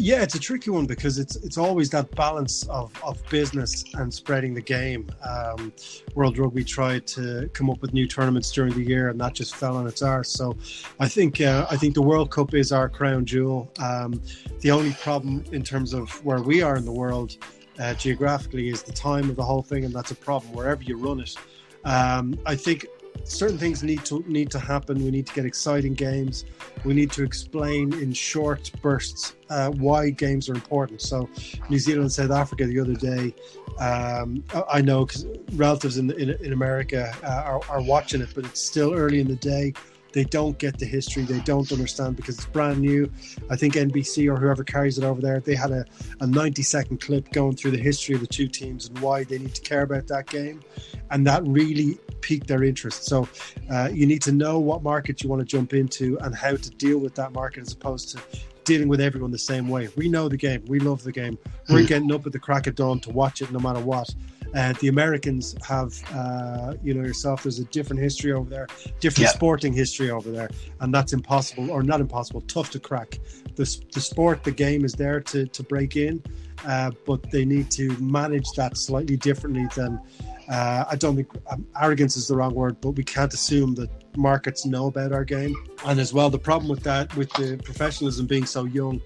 Yeah, 0.00 0.22
it's 0.22 0.34
a 0.34 0.40
tricky 0.40 0.70
one 0.70 0.86
because 0.86 1.18
it's 1.18 1.36
it's 1.36 1.58
always 1.58 1.90
that 1.90 2.10
balance 2.12 2.66
of, 2.68 2.90
of 3.04 3.22
business 3.28 3.84
and 3.94 4.12
spreading 4.12 4.54
the 4.54 4.62
game. 4.62 5.10
Um, 5.22 5.74
World 6.14 6.38
Rugby 6.38 6.64
tried 6.64 7.06
to 7.08 7.50
come 7.52 7.68
up 7.68 7.82
with 7.82 7.92
new 7.92 8.06
tournaments 8.06 8.50
during 8.50 8.72
the 8.72 8.82
year, 8.82 9.10
and 9.10 9.20
that 9.20 9.34
just 9.34 9.54
fell 9.54 9.76
on 9.76 9.86
its 9.86 10.00
arse. 10.00 10.30
So, 10.30 10.56
I 11.00 11.06
think 11.06 11.42
uh, 11.42 11.66
I 11.70 11.76
think 11.76 11.92
the 11.92 12.02
World 12.02 12.30
Cup 12.30 12.54
is 12.54 12.72
our 12.72 12.88
crown 12.88 13.26
jewel. 13.26 13.70
Um, 13.78 14.22
the 14.60 14.70
only 14.70 14.92
problem 14.94 15.44
in 15.52 15.62
terms 15.62 15.92
of 15.92 16.08
where 16.24 16.40
we 16.40 16.62
are 16.62 16.76
in 16.76 16.86
the 16.86 16.92
world 16.92 17.36
uh, 17.78 17.92
geographically 17.92 18.70
is 18.70 18.82
the 18.82 18.92
time 18.92 19.28
of 19.28 19.36
the 19.36 19.44
whole 19.44 19.62
thing, 19.62 19.84
and 19.84 19.92
that's 19.92 20.12
a 20.12 20.16
problem 20.16 20.54
wherever 20.54 20.82
you 20.82 20.96
run 20.96 21.20
it. 21.20 21.36
Um, 21.84 22.40
I 22.46 22.56
think 22.56 22.86
certain 23.24 23.58
things 23.58 23.82
need 23.82 24.04
to 24.06 24.24
need 24.26 24.50
to 24.50 24.58
happen. 24.58 25.02
We 25.04 25.10
need 25.10 25.26
to 25.26 25.34
get 25.34 25.44
exciting 25.44 25.94
games. 25.94 26.44
We 26.84 26.94
need 26.94 27.10
to 27.12 27.22
explain 27.22 27.92
in 27.94 28.12
short 28.12 28.70
bursts 28.82 29.34
uh, 29.48 29.70
why 29.70 30.10
games 30.10 30.48
are 30.48 30.54
important. 30.54 31.02
So, 31.02 31.28
New 31.68 31.78
Zealand 31.78 32.02
and 32.02 32.12
South 32.12 32.30
Africa 32.30 32.66
the 32.66 32.80
other 32.80 32.94
day, 32.94 33.34
um, 33.78 34.44
I 34.68 34.80
know 34.80 35.04
because 35.04 35.26
relatives 35.52 35.98
in, 35.98 36.10
in, 36.12 36.30
in 36.30 36.52
America 36.52 37.14
uh, 37.22 37.42
are, 37.44 37.60
are 37.68 37.82
watching 37.82 38.20
it, 38.20 38.28
but 38.34 38.44
it's 38.44 38.60
still 38.60 38.94
early 38.94 39.20
in 39.20 39.28
the 39.28 39.36
day. 39.36 39.74
They 40.12 40.24
don't 40.24 40.58
get 40.58 40.78
the 40.78 40.86
history. 40.86 41.22
They 41.22 41.40
don't 41.40 41.70
understand 41.72 42.16
because 42.16 42.36
it's 42.36 42.46
brand 42.46 42.80
new. 42.80 43.10
I 43.48 43.56
think 43.56 43.74
NBC 43.74 44.30
or 44.30 44.36
whoever 44.36 44.64
carries 44.64 44.98
it 44.98 45.04
over 45.04 45.20
there, 45.20 45.40
they 45.40 45.54
had 45.54 45.70
a, 45.70 45.84
a 46.20 46.26
90 46.26 46.62
second 46.62 47.00
clip 47.00 47.30
going 47.32 47.56
through 47.56 47.72
the 47.72 47.78
history 47.78 48.14
of 48.14 48.20
the 48.20 48.26
two 48.26 48.48
teams 48.48 48.88
and 48.88 48.98
why 48.98 49.24
they 49.24 49.38
need 49.38 49.54
to 49.54 49.62
care 49.62 49.82
about 49.82 50.06
that 50.08 50.26
game. 50.26 50.62
And 51.10 51.26
that 51.26 51.46
really 51.46 51.98
piqued 52.20 52.46
their 52.46 52.64
interest. 52.64 53.04
So 53.04 53.28
uh, 53.70 53.90
you 53.92 54.06
need 54.06 54.22
to 54.22 54.32
know 54.32 54.58
what 54.58 54.82
market 54.82 55.22
you 55.22 55.28
want 55.28 55.40
to 55.40 55.46
jump 55.46 55.72
into 55.74 56.18
and 56.20 56.34
how 56.34 56.56
to 56.56 56.70
deal 56.70 56.98
with 56.98 57.14
that 57.16 57.32
market 57.32 57.62
as 57.62 57.72
opposed 57.72 58.10
to 58.10 58.40
dealing 58.64 58.88
with 58.88 59.00
everyone 59.00 59.30
the 59.30 59.38
same 59.38 59.68
way. 59.68 59.88
We 59.96 60.08
know 60.08 60.28
the 60.28 60.36
game. 60.36 60.64
We 60.66 60.80
love 60.80 61.02
the 61.02 61.12
game. 61.12 61.38
We're 61.68 61.80
hmm. 61.80 61.86
getting 61.86 62.12
up 62.12 62.26
at 62.26 62.32
the 62.32 62.38
crack 62.38 62.66
of 62.66 62.74
dawn 62.74 63.00
to 63.00 63.10
watch 63.10 63.42
it 63.42 63.50
no 63.50 63.58
matter 63.58 63.80
what. 63.80 64.14
Uh, 64.54 64.72
the 64.80 64.88
Americans 64.88 65.54
have, 65.66 65.92
uh, 66.14 66.74
you 66.82 66.94
know, 66.94 67.02
yourself. 67.02 67.44
There's 67.44 67.58
a 67.58 67.64
different 67.66 68.02
history 68.02 68.32
over 68.32 68.50
there, 68.50 68.66
different 68.98 69.28
yeah. 69.28 69.32
sporting 69.32 69.72
history 69.72 70.10
over 70.10 70.30
there, 70.30 70.50
and 70.80 70.92
that's 70.92 71.12
impossible, 71.12 71.70
or 71.70 71.82
not 71.82 72.00
impossible, 72.00 72.40
tough 72.42 72.70
to 72.70 72.80
crack. 72.80 73.18
The, 73.54 73.82
the 73.92 74.00
sport, 74.00 74.42
the 74.42 74.50
game 74.50 74.84
is 74.84 74.92
there 74.92 75.20
to 75.20 75.46
to 75.46 75.62
break 75.62 75.96
in, 75.96 76.22
uh, 76.66 76.90
but 77.06 77.30
they 77.30 77.44
need 77.44 77.70
to 77.72 77.96
manage 78.00 78.50
that 78.56 78.76
slightly 78.76 79.16
differently 79.16 79.66
than. 79.76 80.00
Uh, 80.48 80.84
I 80.90 80.96
don't 80.96 81.14
think 81.14 81.28
um, 81.48 81.64
arrogance 81.80 82.16
is 82.16 82.26
the 82.26 82.36
wrong 82.36 82.52
word, 82.54 82.80
but 82.80 82.90
we 82.90 83.04
can't 83.04 83.32
assume 83.32 83.76
that 83.76 83.88
markets 84.16 84.66
know 84.66 84.88
about 84.88 85.12
our 85.12 85.24
game. 85.24 85.54
And 85.84 86.00
as 86.00 86.12
well, 86.12 86.28
the 86.28 86.40
problem 86.40 86.68
with 86.68 86.82
that, 86.82 87.14
with 87.16 87.30
the 87.34 87.56
professionalism 87.62 88.26
being 88.26 88.46
so 88.46 88.64
young, 88.64 89.00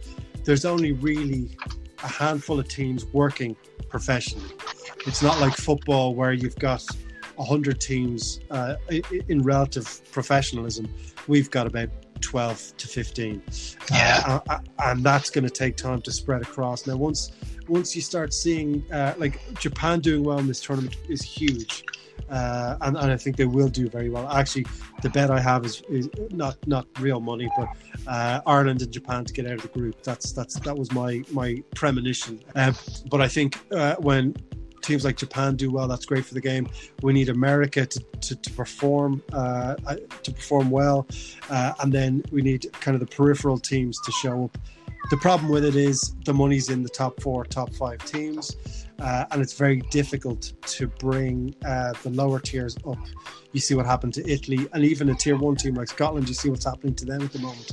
there's 0.45 0.65
only 0.65 0.93
really 0.93 1.51
a 2.05 2.09
handful 2.09 2.61
of 2.61 2.69
teams 2.69 3.07
working 3.07 3.57
professionally. 3.89 4.51
It's 5.07 5.23
not 5.23 5.41
like 5.41 5.55
football 5.55 6.15
where 6.15 6.33
you've 6.33 6.57
got 6.57 6.85
100 7.37 7.81
teams 7.81 8.41
uh, 8.51 8.77
in 9.29 9.43
relative 9.43 10.01
professionalism. 10.13 10.93
We've 11.27 11.51
got 11.51 11.67
about 11.67 11.89
12 12.21 12.77
to 12.77 12.89
15. 12.89 13.43
Yeah. 13.91 14.23
Uh, 14.27 14.41
uh 14.49 14.59
and 14.81 15.05
that's 15.05 15.31
going 15.31 15.45
to 15.45 15.51
take 15.51 15.77
time 15.77 16.01
to 16.03 16.13
spread 16.13 16.43
across. 16.43 16.87
Now, 16.87 16.97
once 16.97 17.33
once 17.69 17.97
you 17.97 18.03
start 18.03 18.35
seeing 18.35 18.85
uh, 18.93 19.15
like 19.17 19.41
Japan 19.59 20.01
doing 20.01 20.23
well 20.23 20.39
in 20.39 20.47
this 20.47 20.61
tournament 20.61 20.97
is 21.09 21.23
huge. 21.23 21.85
Uh, 22.29 22.77
and, 22.81 22.97
and 22.97 23.13
I 23.13 23.17
think 23.17 23.37
they 23.37 23.45
will 23.45 23.69
do 23.69 23.89
very 23.89 24.09
well. 24.09 24.29
Actually, 24.29 24.67
the 25.03 25.11
bet 25.11 25.31
I 25.31 25.41
have 25.41 25.65
is, 25.65 25.83
is 25.89 26.09
not 26.31 26.57
not 26.67 26.87
real 26.99 27.21
money, 27.21 27.51
but 27.57 27.69
uh, 28.07 28.41
Ireland 28.47 28.83
and 28.83 28.91
Japan 28.91 29.25
to 29.25 29.33
get 29.33 29.47
out 29.47 29.55
of 29.55 29.63
the 29.63 29.69
group. 29.69 30.03
That's 30.03 30.33
that's 30.33 30.59
that 30.61 30.77
was 30.77 30.91
my 30.93 31.23
my 31.31 31.63
premonition. 31.75 32.41
Uh, 32.55 32.73
but 33.11 33.21
I 33.21 33.29
think 33.29 33.59
uh, 33.73 33.97
when 33.97 34.35
teams 34.83 35.05
like 35.05 35.17
Japan 35.17 35.57
do 35.57 35.71
well, 35.71 35.89
that's 35.89 36.07
great 36.07 36.25
for 36.25 36.35
the 36.35 36.41
game. 36.41 36.69
We 37.03 37.13
need 37.13 37.31
America 37.31 37.87
to, 37.87 38.01
to, 38.01 38.37
to 38.37 38.51
perform 38.51 39.23
uh, 39.33 39.77
uh, 39.87 39.97
to 40.23 40.33
perform 40.33 40.71
well, 40.71 41.07
and 41.51 41.93
then 41.93 42.23
we 42.33 42.43
need 42.43 42.67
kind 42.73 42.95
of 42.95 43.01
the 43.01 43.15
peripheral 43.15 43.59
teams 43.59 43.99
to 44.05 44.13
show 44.13 44.45
up. 44.45 44.59
The 45.11 45.19
problem 45.19 45.51
with 45.51 45.67
it 45.67 45.77
is 45.77 46.15
the 46.25 46.33
money's 46.33 46.71
in 46.71 46.83
the 46.83 46.89
top 46.89 47.21
four, 47.21 47.45
top 47.45 47.75
five 47.75 48.03
teams 48.07 48.57
uh, 48.99 49.25
and 49.31 49.43
it's 49.43 49.55
very 49.55 49.81
difficult 49.91 50.53
to 50.63 50.87
bring 50.87 51.55
uh, 51.65 51.93
the 52.03 52.11
lower 52.11 52.41
tiers 52.41 52.77
up. 52.87 52.99
You 53.53 53.61
see 53.61 53.75
what 53.75 53.87
happened 53.87 54.15
to 54.15 54.31
Italy, 54.31 54.67
and 54.73 54.85
even 54.85 55.09
a 55.11 55.15
tier 55.15 55.37
one 55.37 55.57
team 55.57 55.75
like 55.75 55.89
Scotland. 55.89 56.29
You 56.29 56.35
see 56.35 56.51
what's 56.51 56.65
happening 56.65 56.95
to 56.97 57.05
them 57.05 57.23
at 57.23 57.33
the 57.33 57.39
moment. 57.39 57.71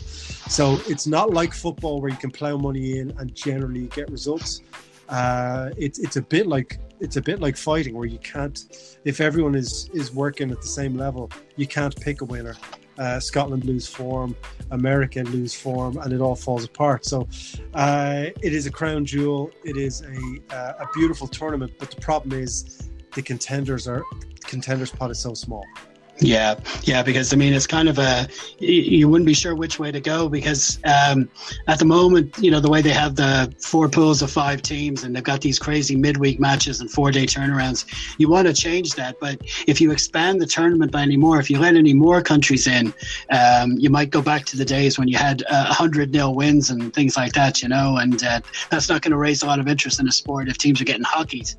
So 0.48 0.80
it's 0.88 1.08
not 1.08 1.32
like 1.32 1.54
football 1.54 2.02
where 2.02 2.12
you 2.12 2.18
can 2.18 2.32
plow 2.32 2.58
money 2.58 3.00
in 3.00 3.12
and 3.18 3.34
generally 3.36 3.88
get 3.88 4.10
results. 4.12 4.62
Uh, 5.10 5.72
it's 5.78 6.00
it's 6.00 6.16
a 6.16 6.22
bit 6.22 6.48
like 6.48 6.80
it's 7.02 7.18
a 7.18 7.22
bit 7.22 7.42
like 7.42 7.58
fighting 7.58 7.96
where 7.96 8.06
you 8.08 8.20
can't 8.20 8.98
if 9.04 9.20
everyone 9.20 9.56
is 9.56 9.90
is 9.94 10.14
working 10.14 10.52
at 10.52 10.62
the 10.62 10.68
same 10.68 10.96
level 10.96 11.30
you 11.58 11.68
can't 11.68 12.00
pick 12.00 12.22
a 12.22 12.26
winner 12.26 12.56
uh, 13.02 13.20
Scotland 13.20 13.66
lose 13.66 13.88
form, 13.88 14.36
America 14.70 15.24
lose 15.24 15.56
form, 15.56 15.98
and 15.98 16.14
it 16.14 16.22
all 16.22 16.36
falls 16.36 16.64
apart. 16.64 17.04
So 17.04 17.28
uh, 17.74 18.26
it 18.42 18.54
is 18.54 18.68
a 18.68 18.72
crown 18.72 19.06
jewel. 19.06 19.50
It 19.64 19.76
is 19.76 20.02
a, 20.02 20.56
uh, 20.56 20.86
a 20.86 20.88
beautiful 20.94 21.28
tournament, 21.28 21.72
but 21.80 21.90
the 21.90 22.00
problem 22.00 22.40
is 22.40 22.90
the 23.16 23.24
contenders 23.24 23.88
are 23.88 24.04
contenders 24.46 24.92
pot 24.92 25.10
is 25.10 25.20
so 25.20 25.34
small. 25.34 25.66
Yeah, 26.20 26.60
yeah, 26.84 27.02
because 27.02 27.34
I 27.34 27.36
mean, 27.36 27.52
it's 27.54 27.66
kind 27.66 27.90
of 27.90 27.98
a 27.98 28.28
you 28.60 29.10
wouldn't 29.10 29.26
be 29.26 29.34
sure 29.34 29.56
which 29.56 29.80
way 29.80 29.92
to 29.92 30.00
go 30.00 30.30
because 30.30 30.80
um, 30.84 31.28
at 31.68 31.80
the 31.80 31.86
moment, 31.86 32.38
you 32.38 32.52
know, 32.52 32.60
the 32.60 32.70
way 32.70 32.82
they 32.82 32.92
have 32.92 33.16
the 33.16 33.54
four 33.60 33.90
pools 33.90 34.22
of 34.22 34.30
five 34.30 34.62
teams 34.62 35.04
and 35.04 35.16
they've 35.16 35.24
got 35.24 35.42
these 35.42 35.58
crazy 35.58 35.96
midweek 35.96 36.40
matches 36.40 36.80
and 36.80 36.92
four 36.92 37.12
day 37.12 37.26
turnarounds, 37.26 37.86
you 38.20 38.30
want 38.30 38.46
to 38.46 38.54
change 38.54 38.94
that. 38.96 39.20
But 39.20 39.42
if 39.68 39.82
you 39.82 39.92
expand 39.92 40.40
the 40.40 40.46
tournament 40.46 40.92
by 40.92 41.02
any 41.02 41.18
more, 41.18 41.40
if 41.40 41.50
you 41.50 41.58
let 41.58 41.76
any 41.76 41.94
more 41.94 42.22
countries 42.22 42.68
in, 42.68 42.94
um, 43.32 43.78
you 43.80 43.90
might 43.90 44.12
go 44.12 44.22
back 44.22 44.46
to 44.46 44.58
the 44.58 44.66
days 44.66 45.00
when 45.00 45.08
you 45.08 45.18
had 45.18 45.42
a 45.44 45.56
uh, 45.56 45.74
hundred 45.74 46.12
nil 46.12 46.36
wins 46.36 46.70
and 46.70 46.94
things 46.94 47.18
like 47.18 47.34
that, 47.34 47.64
you 47.64 47.70
know, 47.70 47.98
and 47.98 48.24
uh, 48.24 48.42
that's 48.70 48.90
not 48.90 49.02
going 49.02 49.12
to 49.12 49.18
raise 49.18 49.42
a 49.42 49.48
lot 49.48 49.60
of 49.60 49.68
interest 49.68 50.00
in 50.00 50.06
the 50.06 50.12
sport 50.12 50.50
if 50.50 50.58
teams 50.60 50.80
are 50.80 50.86
getting 50.86 51.04
hockeyed. 51.04 51.50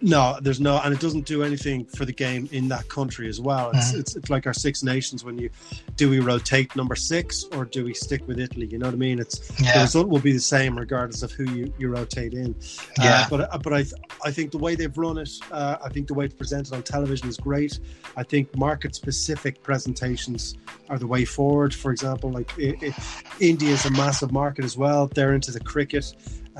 No, 0.00 0.38
there's 0.40 0.60
no, 0.60 0.80
and 0.84 0.94
it 0.94 1.00
doesn't 1.00 1.26
do 1.26 1.42
anything 1.42 1.84
for 1.84 2.04
the 2.04 2.12
game 2.12 2.48
in 2.52 2.68
that 2.68 2.88
country 2.88 3.28
as 3.28 3.40
well. 3.40 3.70
It's, 3.70 3.90
mm-hmm. 3.90 4.00
it's, 4.00 4.16
it's 4.16 4.30
like 4.30 4.46
our 4.46 4.54
Six 4.54 4.82
Nations 4.82 5.24
when 5.24 5.38
you 5.38 5.50
do 5.96 6.08
we 6.08 6.20
rotate 6.20 6.74
number 6.76 6.94
six 6.94 7.44
or 7.52 7.64
do 7.64 7.84
we 7.84 7.94
stick 7.94 8.26
with 8.28 8.38
Italy? 8.38 8.66
You 8.66 8.78
know 8.78 8.86
what 8.86 8.94
I 8.94 8.98
mean? 8.98 9.18
It's 9.18 9.50
yeah. 9.60 9.74
the 9.74 9.80
result 9.80 10.08
will 10.08 10.20
be 10.20 10.32
the 10.32 10.40
same 10.40 10.78
regardless 10.78 11.22
of 11.22 11.32
who 11.32 11.44
you, 11.50 11.72
you 11.78 11.88
rotate 11.88 12.34
in. 12.34 12.54
Uh, 12.98 13.02
yeah. 13.02 13.26
Uh, 13.26 13.28
but 13.28 13.62
but 13.62 13.72
I 13.72 13.84
I 14.24 14.30
think 14.30 14.52
the 14.52 14.58
way 14.58 14.74
they've 14.74 14.96
run 14.96 15.18
it, 15.18 15.30
uh, 15.50 15.76
I 15.84 15.88
think 15.88 16.06
the 16.06 16.14
way 16.14 16.26
it's 16.26 16.34
presented 16.34 16.72
on 16.72 16.82
television 16.82 17.28
is 17.28 17.36
great. 17.36 17.80
I 18.16 18.22
think 18.22 18.56
market 18.56 18.94
specific 18.94 19.62
presentations 19.62 20.56
are 20.88 20.98
the 20.98 21.06
way 21.06 21.24
forward. 21.24 21.74
For 21.74 21.90
example, 21.90 22.30
like 22.30 22.52
India 22.58 23.70
is 23.70 23.84
a 23.84 23.90
massive 23.90 24.32
market 24.32 24.64
as 24.64 24.76
well. 24.76 25.08
They're 25.08 25.34
into 25.34 25.50
the 25.50 25.60
cricket. 25.60 26.14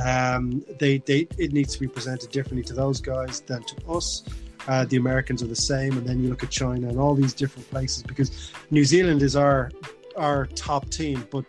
Um, 0.05 0.65
they, 0.79 0.99
they, 0.99 1.27
it 1.39 1.53
needs 1.53 1.75
to 1.75 1.81
be 1.81 1.89
presented 1.89 2.31
differently 2.31 2.63
to 2.65 2.73
those 2.73 3.01
guys 3.01 3.41
than 3.41 3.63
to 3.65 3.91
us. 3.91 4.23
Uh, 4.69 4.85
the 4.85 4.97
Americans 4.97 5.43
are 5.43 5.47
the 5.47 5.57
same, 5.57 5.97
and 5.97 6.07
then 6.07 6.23
you 6.23 6.29
look 6.29 6.43
at 6.43 6.51
China 6.51 6.89
and 6.89 6.99
all 6.99 7.15
these 7.15 7.33
different 7.33 7.69
places 7.71 8.03
because 8.03 8.53
New 8.71 8.85
Zealand 8.85 9.23
is 9.23 9.35
our 9.35 9.71
our 10.17 10.47
top 10.47 10.91
team, 10.91 11.27
but 11.31 11.45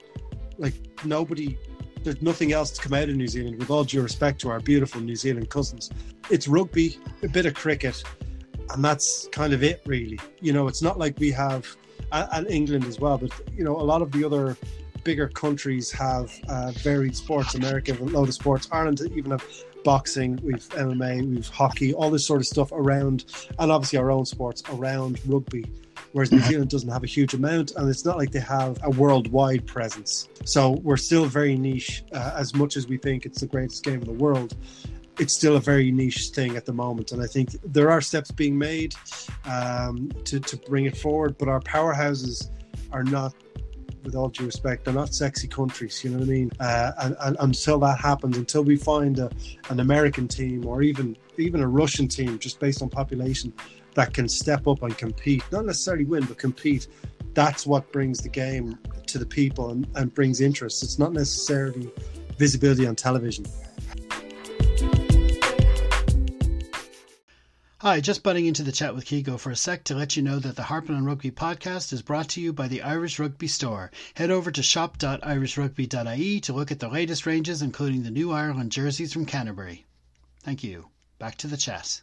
like 0.57 0.73
nobody, 1.03 1.57
there's 2.03 2.21
nothing 2.21 2.53
else 2.53 2.71
to 2.71 2.81
come 2.81 2.93
out 2.93 3.09
of 3.09 3.15
New 3.15 3.27
Zealand. 3.27 3.57
With 3.59 3.69
all 3.69 3.83
due 3.83 4.01
respect 4.01 4.39
to 4.41 4.49
our 4.49 4.59
beautiful 4.59 5.01
New 5.01 5.15
Zealand 5.15 5.49
cousins, 5.49 5.89
it's 6.29 6.47
rugby, 6.47 6.97
a 7.23 7.27
bit 7.27 7.45
of 7.45 7.55
cricket, 7.55 8.01
and 8.69 8.83
that's 8.83 9.27
kind 9.31 9.53
of 9.53 9.63
it, 9.63 9.81
really. 9.85 10.19
You 10.39 10.53
know, 10.53 10.67
it's 10.67 10.81
not 10.81 10.97
like 10.97 11.19
we 11.19 11.31
have, 11.31 11.67
and 12.11 12.49
England 12.49 12.85
as 12.85 12.99
well, 12.99 13.17
but 13.17 13.31
you 13.53 13.63
know, 13.63 13.75
a 13.75 13.83
lot 13.83 14.01
of 14.01 14.11
the 14.11 14.23
other 14.23 14.55
bigger 15.03 15.27
countries 15.27 15.91
have 15.91 16.31
uh, 16.47 16.71
varied 16.71 17.15
sports. 17.15 17.55
America 17.55 17.93
have 17.93 18.01
a 18.01 18.05
load 18.05 18.27
of 18.27 18.33
sports. 18.33 18.67
Ireland 18.71 19.01
even 19.13 19.31
have 19.31 19.45
boxing, 19.83 20.39
we've 20.43 20.67
MMA, 20.69 21.27
we've 21.29 21.47
hockey, 21.47 21.93
all 21.93 22.09
this 22.09 22.25
sort 22.25 22.41
of 22.41 22.47
stuff 22.47 22.71
around, 22.71 23.25
and 23.59 23.71
obviously 23.71 23.99
our 23.99 24.11
own 24.11 24.25
sports 24.25 24.63
around 24.71 25.19
rugby. 25.25 25.65
Whereas 26.11 26.31
New 26.31 26.39
Zealand 26.39 26.69
doesn't 26.69 26.89
have 26.89 27.03
a 27.03 27.07
huge 27.07 27.33
amount, 27.33 27.71
and 27.75 27.87
it's 27.87 28.03
not 28.03 28.17
like 28.17 28.31
they 28.31 28.39
have 28.39 28.79
a 28.83 28.89
worldwide 28.89 29.67
presence. 29.67 30.27
So 30.43 30.71
we're 30.83 30.97
still 30.97 31.25
very 31.25 31.55
niche. 31.55 32.03
Uh, 32.11 32.33
as 32.35 32.55
much 32.55 32.77
as 32.77 32.87
we 32.87 32.97
think 32.97 33.25
it's 33.25 33.41
the 33.41 33.47
greatest 33.47 33.83
game 33.83 34.01
in 34.01 34.05
the 34.05 34.23
world, 34.23 34.55
it's 35.19 35.33
still 35.33 35.57
a 35.57 35.59
very 35.59 35.91
niche 35.91 36.29
thing 36.29 36.55
at 36.55 36.65
the 36.65 36.73
moment. 36.73 37.11
And 37.11 37.21
I 37.21 37.27
think 37.27 37.51
there 37.63 37.91
are 37.91 38.01
steps 38.01 38.31
being 38.31 38.57
made 38.57 38.95
um, 39.45 40.09
to, 40.25 40.39
to 40.39 40.57
bring 40.57 40.85
it 40.85 40.97
forward, 40.97 41.37
but 41.37 41.47
our 41.47 41.59
powerhouses 41.59 42.49
are 42.91 43.03
not 43.03 43.35
with 44.03 44.15
all 44.15 44.29
due 44.29 44.45
respect, 44.45 44.85
they're 44.85 44.93
not 44.93 45.13
sexy 45.13 45.47
countries. 45.47 46.03
You 46.03 46.11
know 46.11 46.19
what 46.19 46.27
I 46.27 46.31
mean? 46.31 46.51
Uh, 46.59 46.91
and, 47.01 47.15
and, 47.21 47.37
until 47.39 47.79
that 47.79 47.99
happens, 47.99 48.37
until 48.37 48.63
we 48.63 48.75
find 48.77 49.19
a, 49.19 49.29
an 49.69 49.79
American 49.79 50.27
team 50.27 50.65
or 50.65 50.81
even 50.81 51.17
even 51.37 51.61
a 51.61 51.67
Russian 51.67 52.07
team, 52.07 52.37
just 52.39 52.59
based 52.59 52.81
on 52.81 52.89
population, 52.89 53.53
that 53.95 54.13
can 54.13 54.27
step 54.27 54.67
up 54.67 54.83
and 54.83 54.97
compete, 54.97 55.43
not 55.51 55.65
necessarily 55.65 56.05
win, 56.05 56.25
but 56.25 56.37
compete. 56.37 56.87
That's 57.33 57.65
what 57.65 57.91
brings 57.91 58.19
the 58.19 58.29
game 58.29 58.77
to 59.07 59.17
the 59.17 59.25
people 59.25 59.71
and, 59.71 59.87
and 59.95 60.13
brings 60.13 60.41
interest. 60.41 60.83
It's 60.83 60.99
not 60.99 61.13
necessarily 61.13 61.89
visibility 62.37 62.87
on 62.87 62.95
television. 62.95 63.45
Hi, 67.81 68.01
just 68.01 68.23
butting 68.23 68.45
into 68.45 68.61
the 68.61 68.73
chat 68.73 68.93
with 68.93 69.05
Keego 69.05 69.39
for 69.39 69.51
a 69.51 69.55
sec 69.55 69.85
to 69.85 69.95
let 69.95 70.17
you 70.17 70.21
know 70.21 70.37
that 70.37 70.57
the 70.57 70.63
Harping 70.63 70.95
on 70.95 71.05
Rugby 71.05 71.31
podcast 71.31 71.93
is 71.93 72.01
brought 72.01 72.27
to 72.31 72.41
you 72.41 72.51
by 72.51 72.67
the 72.67 72.81
Irish 72.81 73.19
Rugby 73.19 73.47
Store. 73.47 73.89
Head 74.15 74.31
over 74.31 74.51
to 74.51 74.61
shop.irishrugby.ie 74.61 76.41
to 76.41 76.51
look 76.51 76.73
at 76.73 76.79
the 76.79 76.89
latest 76.89 77.25
ranges, 77.25 77.61
including 77.61 78.03
the 78.03 78.11
new 78.11 78.33
Ireland 78.33 78.73
jerseys 78.73 79.13
from 79.13 79.25
Canterbury. 79.25 79.85
Thank 80.43 80.61
you. 80.61 80.87
Back 81.19 81.37
to 81.37 81.47
the 81.47 81.55
chat. 81.55 82.01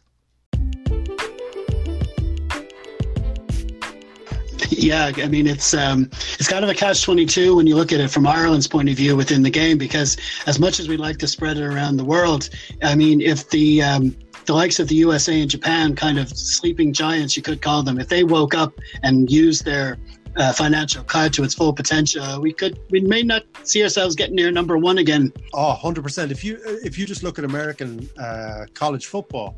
Yeah, 4.69 5.11
I 5.15 5.27
mean 5.27 5.47
it's 5.47 5.73
um, 5.73 6.09
it's 6.39 6.47
kind 6.47 6.63
of 6.63 6.69
a 6.69 6.73
catch 6.73 7.03
twenty 7.03 7.25
two 7.25 7.55
when 7.55 7.67
you 7.67 7.75
look 7.75 7.91
at 7.91 7.99
it 7.99 8.09
from 8.09 8.25
Ireland's 8.25 8.67
point 8.67 8.89
of 8.89 8.95
view 8.95 9.15
within 9.15 9.43
the 9.43 9.49
game 9.49 9.77
because 9.77 10.17
as 10.45 10.59
much 10.59 10.79
as 10.79 10.87
we'd 10.87 10.99
like 10.99 11.17
to 11.19 11.27
spread 11.27 11.57
it 11.57 11.63
around 11.63 11.97
the 11.97 12.05
world, 12.05 12.49
I 12.83 12.95
mean 12.95 13.21
if 13.21 13.49
the 13.49 13.81
um, 13.81 14.15
the 14.47 14.53
likes 14.53 14.79
of 14.79 14.87
the 14.87 14.95
USA 14.95 15.41
and 15.41 15.51
Japan, 15.51 15.95
kind 15.95 16.17
of 16.17 16.29
sleeping 16.29 16.93
giants, 16.93 17.35
you 17.35 17.43
could 17.43 17.61
call 17.61 17.83
them, 17.83 17.99
if 17.99 18.07
they 18.07 18.23
woke 18.23 18.55
up 18.55 18.73
and 19.03 19.29
used 19.29 19.65
their 19.65 19.97
uh, 20.37 20.53
financial 20.53 21.03
clout 21.03 21.33
to 21.33 21.43
its 21.43 21.53
full 21.53 21.73
potential, 21.73 22.39
we 22.39 22.53
could 22.53 22.79
we 22.89 23.01
may 23.01 23.23
not 23.23 23.43
see 23.63 23.83
ourselves 23.83 24.15
getting 24.15 24.35
near 24.35 24.51
number 24.51 24.77
one 24.77 24.99
again. 24.99 25.33
Oh, 25.53 25.77
100%. 25.81 26.31
If 26.31 26.43
you 26.43 26.59
if 26.83 26.97
you 26.97 27.05
just 27.05 27.23
look 27.23 27.37
at 27.37 27.45
American 27.45 28.09
uh, 28.17 28.65
college 28.73 29.07
football, 29.07 29.57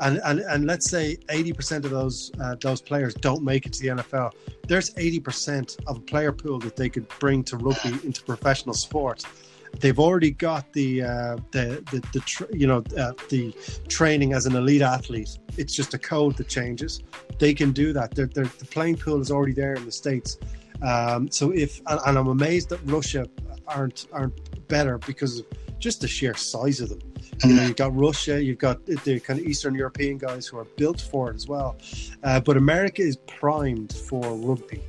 and, 0.00 0.20
and 0.24 0.40
and 0.40 0.66
let's 0.66 0.88
say 0.88 1.16
80% 1.28 1.84
of 1.84 1.90
those 1.90 2.30
uh, 2.40 2.54
those 2.60 2.80
players 2.80 3.14
don't 3.14 3.42
make 3.42 3.66
it 3.66 3.72
to 3.74 3.80
the 3.80 3.88
NFL, 3.88 4.32
there's 4.68 4.94
80% 4.94 5.78
of 5.86 5.96
a 5.96 6.00
player 6.00 6.30
pool 6.30 6.58
that 6.60 6.76
they 6.76 6.88
could 6.88 7.08
bring 7.18 7.42
to 7.44 7.56
rugby 7.56 7.98
into 8.06 8.22
professional 8.22 8.74
sport 8.74 9.24
they've 9.80 9.98
already 9.98 10.30
got 10.30 10.72
the 10.72 11.02
uh, 11.02 11.36
the 11.52 11.82
the, 11.90 12.02
the 12.12 12.20
tra- 12.20 12.48
you 12.52 12.66
know 12.66 12.82
uh, 12.96 13.12
the 13.28 13.54
training 13.88 14.32
as 14.32 14.46
an 14.46 14.56
elite 14.56 14.82
athlete. 14.82 15.38
It's 15.56 15.74
just 15.74 15.94
a 15.94 15.98
code 15.98 16.36
that 16.36 16.48
changes. 16.48 17.02
They 17.38 17.54
can 17.54 17.72
do 17.72 17.92
that. 17.92 18.14
They're, 18.14 18.26
they're, 18.26 18.44
the 18.44 18.64
playing 18.64 18.96
pool 18.96 19.20
is 19.20 19.30
already 19.30 19.52
there 19.52 19.74
in 19.74 19.84
the 19.84 19.92
states. 19.92 20.38
Um, 20.82 21.30
so 21.30 21.50
if 21.50 21.80
and, 21.86 22.00
and, 22.06 22.18
I'm 22.18 22.28
amazed 22.28 22.68
that 22.68 22.80
Russia 22.84 23.26
aren't 23.66 24.06
aren't 24.12 24.68
better 24.68 24.98
because 24.98 25.40
of 25.40 25.46
just 25.78 26.00
the 26.00 26.08
sheer 26.08 26.34
size 26.34 26.80
of 26.80 26.88
them. 26.88 27.00
You 27.44 27.54
know, 27.54 27.62
you've 27.62 27.76
got 27.76 27.96
Russia, 27.96 28.42
you've 28.42 28.58
got 28.58 28.84
the 28.84 29.20
kind 29.20 29.38
of 29.38 29.46
Eastern 29.46 29.74
European 29.74 30.18
guys 30.18 30.46
who 30.46 30.58
are 30.58 30.64
built 30.64 31.00
for 31.00 31.30
it 31.30 31.36
as 31.36 31.46
well. 31.46 31.76
Uh, 32.24 32.40
but 32.40 32.56
America 32.56 33.02
is 33.02 33.16
primed 33.16 33.92
for 33.92 34.22
rugby, 34.36 34.82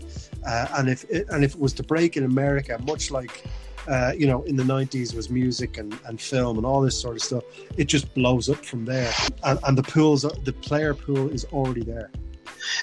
uh, 0.47 0.67
and 0.77 0.89
if 0.89 1.03
it, 1.11 1.27
and 1.29 1.43
if 1.43 1.53
it 1.53 1.59
was 1.59 1.73
to 1.73 1.83
break 1.83 2.17
in 2.17 2.23
America, 2.23 2.79
much 2.85 3.11
like 3.11 3.45
uh, 3.87 4.13
you 4.17 4.27
know, 4.27 4.43
in 4.43 4.55
the 4.55 4.63
90s 4.63 5.15
was 5.15 5.29
music 5.29 5.77
and, 5.77 5.97
and 6.05 6.19
film 6.19 6.57
and 6.57 6.65
all 6.65 6.81
this 6.81 6.99
sort 6.99 7.15
of 7.15 7.21
stuff. 7.21 7.43
It 7.77 7.85
just 7.85 8.13
blows 8.13 8.49
up 8.49 8.63
from 8.65 8.85
there. 8.85 9.11
And, 9.43 9.59
and 9.63 9.77
the 9.77 9.83
pools, 9.83 10.21
the 10.21 10.53
player 10.53 10.93
pool 10.93 11.29
is 11.29 11.45
already 11.45 11.83
there 11.83 12.11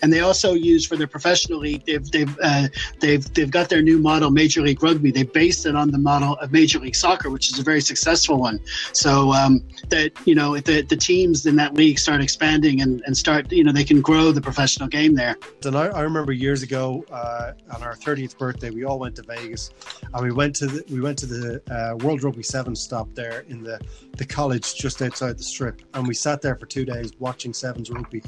and 0.02 0.12
they 0.12 0.20
also 0.20 0.54
use 0.54 0.86
for 0.86 0.96
their 0.96 1.06
professional 1.06 1.58
league. 1.58 1.84
They've 1.84 2.10
they've 2.10 2.38
uh, 2.42 2.68
they've 3.00 3.32
they've 3.34 3.50
got 3.50 3.68
their 3.68 3.82
new 3.82 3.98
model, 3.98 4.30
Major 4.30 4.62
League 4.62 4.82
Rugby. 4.82 5.10
They 5.10 5.24
based 5.24 5.66
it 5.66 5.74
on 5.76 5.90
the 5.90 5.98
model 5.98 6.34
of 6.36 6.52
Major 6.52 6.78
League 6.78 6.96
Soccer, 6.96 7.30
which 7.30 7.50
is 7.52 7.58
a 7.58 7.62
very 7.62 7.80
successful 7.80 8.38
one. 8.38 8.60
So 8.92 9.32
um, 9.32 9.62
that 9.88 10.12
you 10.24 10.34
know 10.34 10.58
the 10.58 10.82
the 10.82 10.96
teams 10.96 11.46
in 11.46 11.56
that 11.56 11.74
league 11.74 11.98
start 11.98 12.20
expanding 12.20 12.80
and, 12.80 13.02
and 13.06 13.16
start 13.16 13.50
you 13.52 13.64
know 13.64 13.72
they 13.72 13.84
can 13.84 14.00
grow 14.00 14.32
the 14.32 14.40
professional 14.40 14.88
game 14.88 15.14
there. 15.14 15.36
And 15.64 15.76
I, 15.76 15.86
I 15.86 16.00
remember 16.02 16.32
years 16.32 16.62
ago 16.62 17.04
uh, 17.10 17.52
on 17.74 17.82
our 17.82 17.94
30th 17.94 18.38
birthday, 18.38 18.70
we 18.70 18.84
all 18.84 18.98
went 18.98 19.16
to 19.16 19.22
Vegas, 19.22 19.70
and 20.12 20.22
we 20.22 20.32
went 20.32 20.54
to 20.56 20.66
the 20.66 20.84
we 20.90 21.00
went 21.00 21.18
to 21.18 21.26
the 21.26 21.62
uh, 21.70 21.96
World 22.04 22.22
Rugby 22.22 22.42
Seven 22.42 22.74
stop 22.74 23.08
there 23.14 23.40
in 23.48 23.62
the 23.62 23.80
the 24.16 24.24
college 24.24 24.74
just 24.74 25.02
outside 25.02 25.38
the 25.38 25.42
strip, 25.42 25.82
and 25.94 26.06
we 26.06 26.14
sat 26.14 26.40
there 26.42 26.56
for 26.56 26.66
two 26.66 26.84
days 26.84 27.12
watching 27.18 27.52
sevens 27.52 27.90
rugby, 27.90 28.22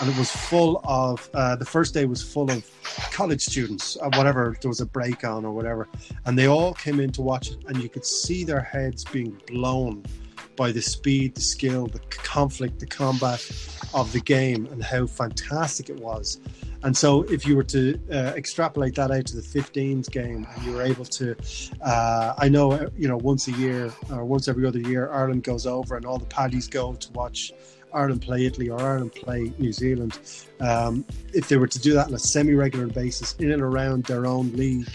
and 0.00 0.10
it 0.10 0.16
was 0.18 0.30
full 0.30 0.78
of 0.78 0.93
uh, 0.94 1.56
the 1.56 1.64
first 1.64 1.94
day 1.94 2.04
was 2.04 2.22
full 2.22 2.50
of 2.50 2.64
college 3.12 3.42
students, 3.42 3.96
uh, 4.00 4.10
whatever 4.14 4.56
there 4.60 4.68
was 4.68 4.80
a 4.80 4.86
break 4.86 5.24
on 5.24 5.44
or 5.44 5.52
whatever, 5.52 5.88
and 6.26 6.38
they 6.38 6.46
all 6.46 6.74
came 6.74 7.00
in 7.00 7.10
to 7.12 7.22
watch 7.22 7.50
it, 7.50 7.58
and 7.66 7.82
you 7.82 7.88
could 7.88 8.04
see 8.04 8.44
their 8.44 8.60
heads 8.60 9.04
being 9.04 9.36
blown 9.46 10.04
by 10.56 10.70
the 10.70 10.82
speed, 10.82 11.34
the 11.34 11.40
skill, 11.40 11.86
the 11.86 11.98
conflict, 12.08 12.78
the 12.78 12.86
combat 12.86 13.40
of 13.92 14.12
the 14.12 14.20
game, 14.20 14.66
and 14.66 14.82
how 14.82 15.06
fantastic 15.06 15.88
it 15.88 15.96
was. 15.96 16.38
And 16.84 16.94
so, 16.94 17.22
if 17.24 17.46
you 17.46 17.56
were 17.56 17.64
to 17.64 17.98
uh, 18.12 18.34
extrapolate 18.36 18.94
that 18.96 19.10
out 19.10 19.26
to 19.26 19.36
the 19.36 19.42
15s 19.42 20.10
game, 20.10 20.46
and 20.54 20.64
you 20.64 20.72
were 20.72 20.82
able 20.82 21.06
to, 21.06 21.34
uh, 21.80 22.34
I 22.36 22.48
know, 22.50 22.90
you 22.96 23.08
know, 23.08 23.16
once 23.16 23.48
a 23.48 23.52
year 23.52 23.90
or 24.10 24.24
once 24.24 24.48
every 24.48 24.66
other 24.66 24.80
year, 24.80 25.10
Ireland 25.10 25.44
goes 25.44 25.66
over 25.66 25.96
and 25.96 26.04
all 26.04 26.18
the 26.18 26.26
paddies 26.26 26.68
go 26.68 26.92
to 26.92 27.12
watch 27.12 27.52
Ireland 27.94 28.22
play 28.22 28.44
Italy 28.46 28.68
or 28.68 28.80
Ireland 28.80 29.12
play 29.12 29.52
New 29.58 29.72
Zealand. 29.72 30.18
Um, 30.60 31.04
if 31.32 31.48
they 31.48 31.56
were 31.56 31.66
to 31.68 31.78
do 31.78 31.94
that 31.94 32.08
on 32.08 32.14
a 32.14 32.18
semi 32.18 32.54
regular 32.54 32.86
basis 32.86 33.34
in 33.36 33.52
and 33.52 33.62
around 33.62 34.04
their 34.04 34.26
own 34.26 34.52
league, 34.52 34.88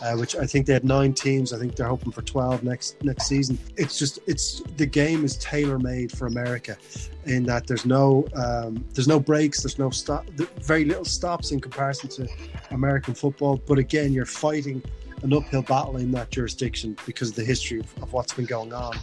uh, 0.00 0.16
which 0.16 0.36
I 0.36 0.46
think 0.46 0.66
they 0.66 0.72
had 0.72 0.84
nine 0.84 1.12
teams. 1.12 1.52
I 1.52 1.58
think 1.58 1.74
they're 1.74 1.88
hoping 1.88 2.12
for 2.12 2.22
twelve 2.22 2.62
next 2.62 3.02
next 3.02 3.26
season. 3.26 3.58
It's 3.76 3.98
just 3.98 4.20
it's 4.26 4.60
the 4.76 4.86
game 4.86 5.24
is 5.24 5.36
tailor 5.38 5.78
made 5.78 6.12
for 6.12 6.26
America, 6.26 6.76
in 7.24 7.44
that 7.44 7.66
there's 7.66 7.84
no 7.84 8.26
um, 8.34 8.84
there's 8.94 9.08
no 9.08 9.20
breaks, 9.20 9.62
there's 9.62 9.78
no 9.78 9.90
stop, 9.90 10.26
very 10.62 10.84
little 10.84 11.04
stops 11.04 11.50
in 11.50 11.60
comparison 11.60 12.08
to 12.10 12.28
American 12.70 13.14
football. 13.14 13.60
But 13.66 13.78
again, 13.78 14.12
you're 14.12 14.26
fighting 14.26 14.82
an 15.22 15.32
uphill 15.32 15.62
battle 15.62 15.96
in 15.96 16.10
that 16.12 16.30
jurisdiction 16.30 16.96
because 17.06 17.30
of 17.30 17.36
the 17.36 17.44
history 17.44 17.80
of, 17.80 18.02
of 18.02 18.12
what's 18.12 18.32
been 18.32 18.44
going 18.44 18.72
on. 18.72 18.96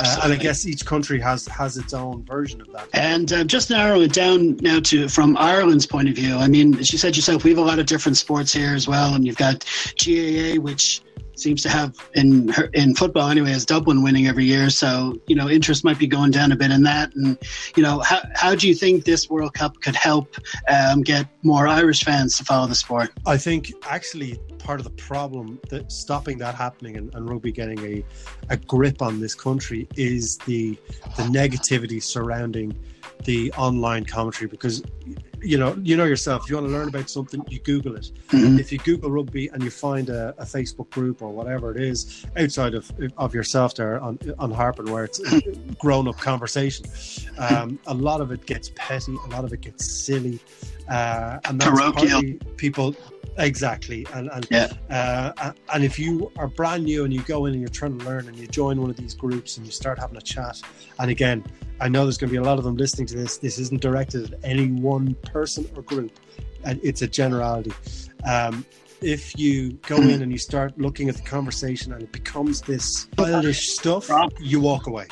Uh, 0.00 0.20
and 0.24 0.32
I 0.32 0.36
guess 0.36 0.66
each 0.66 0.84
country 0.84 1.20
has 1.20 1.46
has 1.46 1.76
its 1.76 1.94
own 1.94 2.24
version 2.24 2.60
of 2.60 2.72
that. 2.72 2.88
And 2.92 3.32
uh, 3.32 3.44
just 3.44 3.70
narrow 3.70 4.00
it 4.00 4.12
down 4.12 4.56
now 4.56 4.80
to 4.80 5.08
from 5.08 5.36
Ireland's 5.36 5.86
point 5.86 6.08
of 6.08 6.14
view. 6.14 6.36
I 6.36 6.48
mean, 6.48 6.78
as 6.78 6.92
you 6.92 6.98
said 6.98 7.16
yourself, 7.16 7.44
we 7.44 7.50
have 7.50 7.58
a 7.58 7.62
lot 7.62 7.78
of 7.78 7.86
different 7.86 8.16
sports 8.16 8.52
here 8.52 8.74
as 8.74 8.88
well, 8.88 9.14
and 9.14 9.26
you've 9.26 9.36
got 9.36 9.64
GAA, 9.98 10.60
which 10.60 11.02
seems 11.34 11.62
to 11.62 11.68
have 11.68 11.96
in 12.14 12.52
in 12.74 12.94
football 12.94 13.28
anyway 13.28 13.52
as 13.52 13.64
Dublin 13.64 14.02
winning 14.02 14.26
every 14.26 14.44
year. 14.44 14.70
So 14.70 15.18
you 15.26 15.36
know 15.36 15.48
interest 15.48 15.84
might 15.84 15.98
be 15.98 16.06
going 16.06 16.30
down 16.30 16.52
a 16.52 16.56
bit 16.56 16.70
in 16.70 16.82
that. 16.84 17.14
And 17.14 17.38
you 17.76 17.82
know 17.82 18.00
how 18.00 18.22
how 18.34 18.54
do 18.54 18.68
you 18.68 18.74
think 18.74 19.04
this 19.04 19.28
World 19.30 19.54
Cup 19.54 19.80
could 19.80 19.96
help 19.96 20.34
um, 20.68 21.02
get 21.02 21.26
more 21.42 21.66
Irish 21.66 22.04
fans 22.04 22.36
to 22.38 22.44
follow 22.44 22.66
the 22.66 22.74
sport? 22.74 23.10
I 23.26 23.36
think 23.36 23.72
actually 23.88 24.38
part 24.58 24.78
of 24.78 24.84
the 24.84 24.90
problem 24.90 25.60
that 25.70 25.90
stopping 25.90 26.38
that 26.38 26.54
happening 26.54 26.96
and, 26.96 27.12
and 27.14 27.28
rugby 27.28 27.50
getting 27.50 27.78
a, 27.84 28.04
a 28.48 28.56
grip 28.56 29.02
on 29.02 29.20
this 29.20 29.34
country 29.34 29.88
is 29.96 30.38
the 30.38 30.78
the 31.16 31.24
negativity 31.24 32.02
surrounding 32.02 32.76
the 33.24 33.52
online 33.52 34.04
commentary 34.04 34.48
because 34.48 34.82
you 35.42 35.58
know 35.58 35.76
you 35.82 35.96
know 35.96 36.04
yourself 36.04 36.44
if 36.44 36.50
you 36.50 36.56
want 36.56 36.66
to 36.66 36.72
learn 36.72 36.88
about 36.88 37.08
something 37.10 37.44
you 37.48 37.58
google 37.60 37.96
it 37.96 38.10
mm-hmm. 38.28 38.58
if 38.58 38.70
you 38.72 38.78
google 38.78 39.10
rugby 39.10 39.48
and 39.48 39.62
you 39.62 39.70
find 39.70 40.08
a, 40.08 40.34
a, 40.38 40.44
facebook 40.44 40.88
group 40.90 41.22
or 41.22 41.30
whatever 41.30 41.70
it 41.70 41.82
is 41.82 42.24
outside 42.36 42.74
of 42.74 42.90
of 43.16 43.34
yourself 43.34 43.74
there 43.74 44.00
on 44.00 44.18
on 44.38 44.50
harping 44.50 44.90
where 44.90 45.04
it's 45.04 45.20
grown 45.78 46.06
up 46.08 46.16
conversation 46.18 46.86
um, 47.38 47.78
a 47.86 47.94
lot 47.94 48.20
of 48.20 48.30
it 48.30 48.46
gets 48.46 48.70
petty 48.76 49.16
a 49.26 49.28
lot 49.28 49.44
of 49.44 49.52
it 49.52 49.60
gets 49.60 49.90
silly 49.90 50.38
uh, 50.88 51.38
and 51.44 51.60
that's 51.60 51.70
Parochial. 51.70 52.22
people 52.56 52.94
Exactly, 53.38 54.06
and 54.12 54.28
and 54.30 54.46
yeah. 54.50 54.72
uh, 54.90 55.52
and 55.72 55.84
if 55.84 55.98
you 55.98 56.30
are 56.36 56.48
brand 56.48 56.84
new 56.84 57.04
and 57.04 57.14
you 57.14 57.22
go 57.22 57.46
in 57.46 57.54
and 57.54 57.62
you're 57.62 57.70
trying 57.70 57.98
to 57.98 58.04
learn 58.04 58.28
and 58.28 58.36
you 58.36 58.46
join 58.46 58.80
one 58.80 58.90
of 58.90 58.96
these 58.96 59.14
groups 59.14 59.56
and 59.56 59.64
you 59.64 59.72
start 59.72 59.98
having 59.98 60.16
a 60.18 60.20
chat, 60.20 60.60
and 60.98 61.10
again, 61.10 61.42
I 61.80 61.88
know 61.88 62.04
there's 62.04 62.18
going 62.18 62.28
to 62.28 62.32
be 62.32 62.36
a 62.36 62.42
lot 62.42 62.58
of 62.58 62.64
them 62.64 62.76
listening 62.76 63.06
to 63.08 63.16
this. 63.16 63.38
This 63.38 63.58
isn't 63.58 63.80
directed 63.80 64.34
at 64.34 64.44
any 64.44 64.70
one 64.70 65.14
person 65.32 65.68
or 65.76 65.82
group, 65.82 66.12
and 66.64 66.80
it's 66.82 67.02
a 67.02 67.06
generality. 67.08 67.72
Um, 68.24 68.64
if 69.00 69.36
you 69.38 69.72
go 69.86 69.96
in 69.96 70.22
and 70.22 70.30
you 70.30 70.38
start 70.38 70.78
looking 70.78 71.08
at 71.08 71.16
the 71.16 71.22
conversation 71.22 71.92
and 71.92 72.02
it 72.02 72.12
becomes 72.12 72.60
this 72.60 73.08
childish 73.16 73.70
stuff, 73.70 74.08
you 74.38 74.60
walk 74.60 74.86
away, 74.86 75.06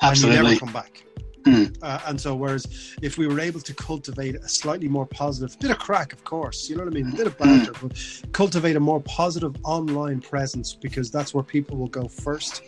Absolutely. 0.00 0.38
and 0.38 0.46
you 0.46 0.54
never 0.54 0.60
come 0.60 0.72
back. 0.72 1.04
Mm. 1.52 1.78
Uh, 1.82 2.00
and 2.06 2.20
so, 2.20 2.34
whereas 2.34 2.96
if 3.02 3.18
we 3.18 3.26
were 3.26 3.40
able 3.40 3.60
to 3.60 3.74
cultivate 3.74 4.36
a 4.36 4.48
slightly 4.48 4.88
more 4.88 5.06
positive 5.06 5.58
bit 5.58 5.70
of 5.70 5.78
crack, 5.78 6.12
of 6.12 6.24
course, 6.24 6.68
you 6.68 6.76
know 6.76 6.84
what 6.84 6.92
I 6.92 6.94
mean, 6.94 7.12
a 7.12 7.16
bit 7.16 7.26
of 7.26 7.34
hmm. 7.34 7.44
banter, 7.44 7.72
mm. 7.72 8.22
but 8.24 8.32
cultivate 8.32 8.76
a 8.76 8.80
more 8.80 9.00
positive 9.00 9.54
online 9.64 10.20
presence 10.20 10.74
because 10.74 11.10
that's 11.10 11.34
where 11.34 11.44
people 11.44 11.76
will 11.76 11.88
go 11.88 12.08
first. 12.08 12.62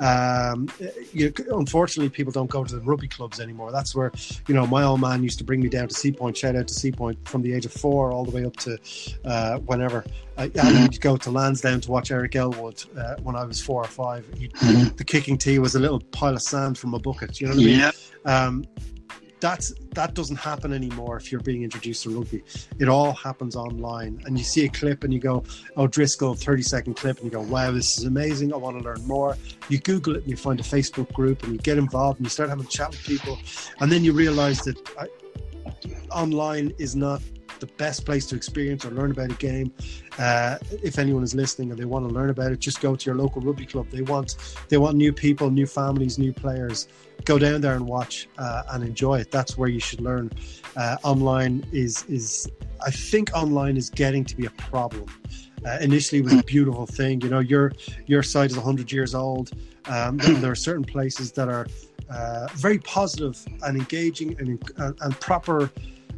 Um, 0.00 0.68
you, 1.12 1.32
unfortunately, 1.50 2.10
people 2.10 2.32
don't 2.32 2.50
go 2.50 2.64
to 2.64 2.76
the 2.76 2.82
rugby 2.82 3.08
clubs 3.08 3.40
anymore. 3.40 3.70
That's 3.70 3.94
where, 3.94 4.12
you 4.48 4.54
know, 4.54 4.66
my 4.66 4.82
old 4.82 5.00
man 5.00 5.22
used 5.22 5.38
to 5.38 5.44
bring 5.44 5.60
me 5.60 5.68
down 5.68 5.88
to 5.88 5.94
Seapoint. 5.94 6.36
Shout 6.36 6.56
out 6.56 6.68
to 6.68 6.74
Seapoint 6.74 7.16
from 7.28 7.42
the 7.42 7.52
age 7.52 7.66
of 7.66 7.72
four 7.72 8.12
all 8.12 8.24
the 8.24 8.32
way 8.32 8.44
up 8.44 8.56
to 8.56 8.78
uh, 9.24 9.58
whenever. 9.60 10.04
I, 10.36 10.44
I 10.44 10.86
to 10.86 11.00
go 11.00 11.16
to 11.16 11.30
Lansdowne 11.30 11.80
to 11.82 11.90
watch 11.90 12.10
Eric 12.10 12.36
Elwood 12.36 12.82
uh, 12.98 13.16
when 13.22 13.36
I 13.36 13.44
was 13.44 13.60
four 13.60 13.82
or 13.82 13.88
five. 13.88 14.26
He, 14.36 14.48
mm-hmm. 14.48 14.96
The 14.96 15.04
kicking 15.04 15.38
tee 15.38 15.58
was 15.58 15.74
a 15.74 15.80
little 15.80 16.00
pile 16.00 16.34
of 16.34 16.42
sand 16.42 16.78
from 16.78 16.94
a 16.94 16.98
bucket. 16.98 17.40
You 17.40 17.48
know 17.48 17.54
what 17.54 17.62
I 17.62 17.66
mean? 17.66 17.78
Yeah. 17.78 17.92
Um, 18.24 18.64
that's 19.44 19.74
that 19.94 20.14
doesn't 20.14 20.36
happen 20.36 20.72
anymore 20.72 21.18
if 21.18 21.30
you're 21.30 21.40
being 21.42 21.64
introduced 21.64 22.04
to 22.04 22.18
rugby. 22.18 22.42
It 22.78 22.88
all 22.88 23.12
happens 23.12 23.56
online, 23.56 24.22
and 24.24 24.38
you 24.38 24.44
see 24.44 24.64
a 24.64 24.70
clip 24.70 25.04
and 25.04 25.12
you 25.12 25.20
go, 25.20 25.44
"Oh, 25.76 25.86
Driscoll, 25.86 26.34
30 26.34 26.62
second 26.62 26.94
clip," 26.94 27.18
and 27.18 27.26
you 27.26 27.30
go, 27.30 27.42
"Wow, 27.42 27.70
this 27.70 27.98
is 27.98 28.04
amazing! 28.04 28.54
I 28.54 28.56
want 28.56 28.78
to 28.78 28.82
learn 28.82 29.06
more." 29.06 29.36
You 29.68 29.78
Google 29.78 30.16
it 30.16 30.22
and 30.22 30.30
you 30.30 30.36
find 30.36 30.58
a 30.60 30.62
Facebook 30.62 31.12
group 31.12 31.42
and 31.42 31.52
you 31.52 31.58
get 31.58 31.76
involved 31.76 32.20
and 32.20 32.26
you 32.26 32.30
start 32.30 32.48
having 32.48 32.64
a 32.64 32.68
chat 32.68 32.90
with 32.90 33.04
people, 33.04 33.38
and 33.80 33.92
then 33.92 34.02
you 34.02 34.14
realize 34.14 34.60
that 34.62 34.78
I, 34.98 35.08
uh, 35.68 35.72
online 36.10 36.72
is 36.78 36.96
not 36.96 37.20
the 37.64 37.72
best 37.74 38.04
place 38.04 38.26
to 38.26 38.36
experience 38.36 38.84
or 38.84 38.90
learn 38.90 39.10
about 39.10 39.30
a 39.30 39.34
game. 39.34 39.72
Uh, 40.18 40.58
if 40.82 40.98
anyone 40.98 41.22
is 41.22 41.34
listening 41.34 41.70
and 41.70 41.78
they 41.78 41.84
want 41.84 42.06
to 42.06 42.12
learn 42.12 42.30
about 42.30 42.52
it, 42.52 42.60
just 42.60 42.80
go 42.80 42.94
to 42.94 43.06
your 43.06 43.16
local 43.16 43.40
rugby 43.40 43.66
club. 43.66 43.88
They 43.90 44.02
want 44.02 44.36
they 44.68 44.76
want 44.76 44.96
new 44.96 45.12
people, 45.12 45.50
new 45.50 45.66
families, 45.66 46.18
new 46.18 46.32
players. 46.32 46.88
Go 47.24 47.38
down 47.38 47.60
there 47.60 47.74
and 47.74 47.86
watch 47.86 48.28
uh, 48.38 48.62
and 48.72 48.84
enjoy 48.84 49.20
it. 49.20 49.30
That's 49.30 49.56
where 49.56 49.68
you 49.68 49.80
should 49.80 50.00
learn. 50.00 50.30
Uh, 50.76 50.96
online 51.02 51.64
is 51.72 52.04
is 52.08 52.50
I 52.84 52.90
think 52.90 53.30
online 53.34 53.76
is 53.76 53.88
getting 53.88 54.24
to 54.26 54.36
be 54.36 54.46
a 54.46 54.50
problem. 54.50 55.06
Uh, 55.64 55.78
initially, 55.80 56.20
it 56.20 56.24
was 56.24 56.34
a 56.34 56.42
beautiful 56.42 56.86
thing. 56.86 57.22
You 57.22 57.30
know, 57.30 57.40
your 57.40 57.72
your 58.06 58.22
site 58.22 58.50
is 58.50 58.56
100 58.56 58.92
years 58.92 59.14
old. 59.14 59.52
Um, 59.86 60.18
there 60.18 60.52
are 60.52 60.54
certain 60.68 60.84
places 60.84 61.32
that 61.32 61.48
are 61.48 61.66
uh, 62.10 62.46
very 62.54 62.78
positive 62.78 63.42
and 63.62 63.78
engaging 63.78 64.38
and, 64.38 64.48
and, 64.76 64.94
and 65.00 65.20
proper 65.20 65.70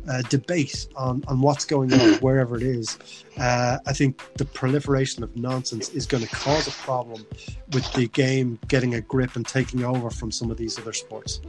uh, 0.08 0.22
debate 0.22 0.88
on, 0.96 1.22
on 1.28 1.40
what's 1.40 1.64
going 1.64 1.92
on 1.92 2.14
wherever 2.20 2.56
it 2.56 2.62
is, 2.62 2.98
uh, 3.38 3.78
I 3.86 3.92
think 3.92 4.22
the 4.34 4.44
proliferation 4.44 5.22
of 5.22 5.34
nonsense 5.36 5.90
is 5.90 6.06
going 6.06 6.24
to 6.24 6.30
cause 6.30 6.66
a 6.66 6.72
problem 6.72 7.26
with 7.72 7.90
the 7.94 8.08
game 8.08 8.58
getting 8.68 8.94
a 8.94 9.00
grip 9.00 9.36
and 9.36 9.46
taking 9.46 9.84
over 9.84 10.10
from 10.10 10.30
some 10.30 10.50
of 10.50 10.56
these 10.56 10.78
other 10.78 10.92
sports. 10.92 11.40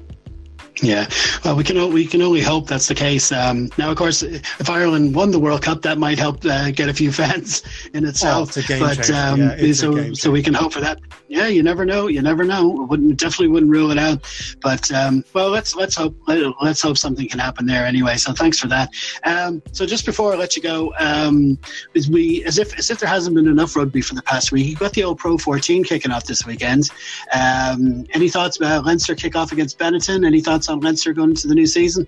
Yeah, 0.81 1.09
well, 1.43 1.55
we 1.55 1.63
can 1.63 1.91
we 1.91 2.05
can 2.05 2.21
only 2.21 2.41
hope 2.41 2.67
that's 2.67 2.87
the 2.87 2.93
case. 2.93 3.31
Um, 3.31 3.69
now, 3.79 3.89
of 3.89 3.97
course, 3.97 4.21
if 4.21 4.69
Ireland 4.69 5.15
won 5.15 5.31
the 5.31 5.39
World 5.39 5.63
Cup, 5.63 5.81
that 5.81 5.97
might 5.97 6.19
help 6.19 6.45
uh, 6.45 6.69
get 6.71 6.87
a 6.87 6.93
few 6.93 7.11
fans 7.21 7.63
in 7.93 8.05
itself. 8.05 8.55
Oh, 8.55 8.59
it's 8.59 8.79
but 8.79 9.09
um, 9.09 9.39
yeah, 9.39 9.73
so 9.73 10.13
so 10.13 10.29
we 10.29 10.43
can 10.43 10.53
hope 10.53 10.73
for 10.73 10.81
that. 10.81 10.99
Yeah, 11.29 11.47
you 11.47 11.63
never 11.63 11.83
know. 11.83 12.07
You 12.07 12.21
never 12.21 12.43
know. 12.43 12.67
Wouldn't 12.67 13.19
definitely 13.19 13.47
wouldn't 13.47 13.71
rule 13.71 13.91
it 13.91 13.97
out. 13.97 14.23
But 14.61 14.91
um, 14.91 15.25
well, 15.33 15.49
let's 15.49 15.75
let's 15.75 15.95
hope 15.95 16.15
let's 16.27 16.81
hope 16.81 16.97
something 16.97 17.27
can 17.27 17.39
happen 17.39 17.65
there 17.65 17.85
anyway. 17.85 18.17
So 18.17 18.33
thanks 18.33 18.59
for 18.59 18.67
that. 18.67 18.93
Um, 19.23 19.63
so 19.71 19.85
just 19.87 20.05
before 20.05 20.33
I 20.33 20.37
let 20.37 20.55
you 20.55 20.61
go, 20.61 20.93
um, 20.99 21.57
as 21.95 22.07
we 22.07 22.43
as 22.45 22.59
if 22.59 22.77
as 22.77 22.91
if 22.91 22.99
there 22.99 23.09
hasn't 23.09 23.35
been 23.35 23.47
enough 23.47 23.75
rugby 23.75 24.01
for 24.01 24.13
the 24.13 24.21
past 24.21 24.51
week, 24.51 24.67
you 24.67 24.75
got 24.75 24.93
the 24.93 25.03
old 25.03 25.17
Pro 25.17 25.39
14 25.39 25.83
kicking 25.83 26.11
off 26.11 26.25
this 26.25 26.45
weekend. 26.45 26.91
Um, 27.33 28.05
any 28.11 28.29
thoughts 28.29 28.57
about 28.57 28.85
Leinster 28.85 29.15
kick 29.15 29.35
off 29.35 29.51
against 29.51 29.79
Benetton? 29.79 30.23
Any 30.23 30.39
thoughts? 30.39 30.66
Thoughts 30.67 30.69
on 30.69 30.79
Leinster 30.81 31.13
going 31.13 31.29
into 31.31 31.47
the 31.47 31.55
new 31.55 31.65
season? 31.65 32.07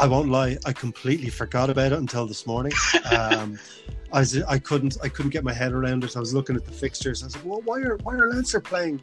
I 0.00 0.06
won't 0.06 0.28
lie, 0.28 0.56
I 0.64 0.72
completely 0.72 1.28
forgot 1.28 1.70
about 1.70 1.92
it 1.92 1.98
until 1.98 2.26
this 2.26 2.46
morning. 2.46 2.72
Um, 3.10 3.58
I, 4.12 4.20
was, 4.20 4.42
I 4.42 4.58
couldn't 4.58 4.96
I 5.02 5.08
couldn't 5.08 5.30
get 5.32 5.44
my 5.44 5.52
head 5.52 5.72
around 5.72 6.04
it. 6.04 6.16
I 6.16 6.20
was 6.20 6.32
looking 6.32 6.56
at 6.56 6.64
the 6.64 6.72
fixtures. 6.72 7.22
I 7.22 7.26
was 7.26 7.36
like, 7.36 7.44
well, 7.44 7.60
why 7.62 7.80
are 7.80 7.96
why 8.02 8.14
are 8.14 8.30
Leinster 8.30 8.60
playing? 8.60 9.00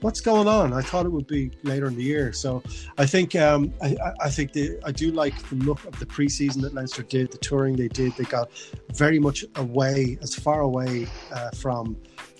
What's 0.00 0.20
going 0.20 0.46
on? 0.46 0.72
I 0.72 0.82
thought 0.82 1.06
it 1.06 1.10
would 1.10 1.26
be 1.26 1.50
later 1.62 1.86
in 1.86 1.96
the 1.96 2.02
year. 2.02 2.32
So 2.32 2.62
I 2.98 3.06
think 3.06 3.34
um, 3.34 3.72
I, 3.82 3.96
I 4.20 4.30
think 4.30 4.52
the, 4.52 4.78
I 4.84 4.92
do 4.92 5.10
like 5.10 5.36
the 5.48 5.56
look 5.56 5.84
of 5.84 5.98
the 5.98 6.06
preseason 6.06 6.60
that 6.62 6.74
Leinster 6.74 7.02
did, 7.02 7.32
the 7.32 7.38
touring 7.38 7.76
they 7.76 7.88
did. 7.88 8.12
They 8.16 8.24
got 8.24 8.50
very 8.94 9.18
much 9.18 9.44
away, 9.56 10.18
as 10.22 10.34
far 10.34 10.60
away 10.60 11.08
uh, 11.32 11.50
from 11.50 11.96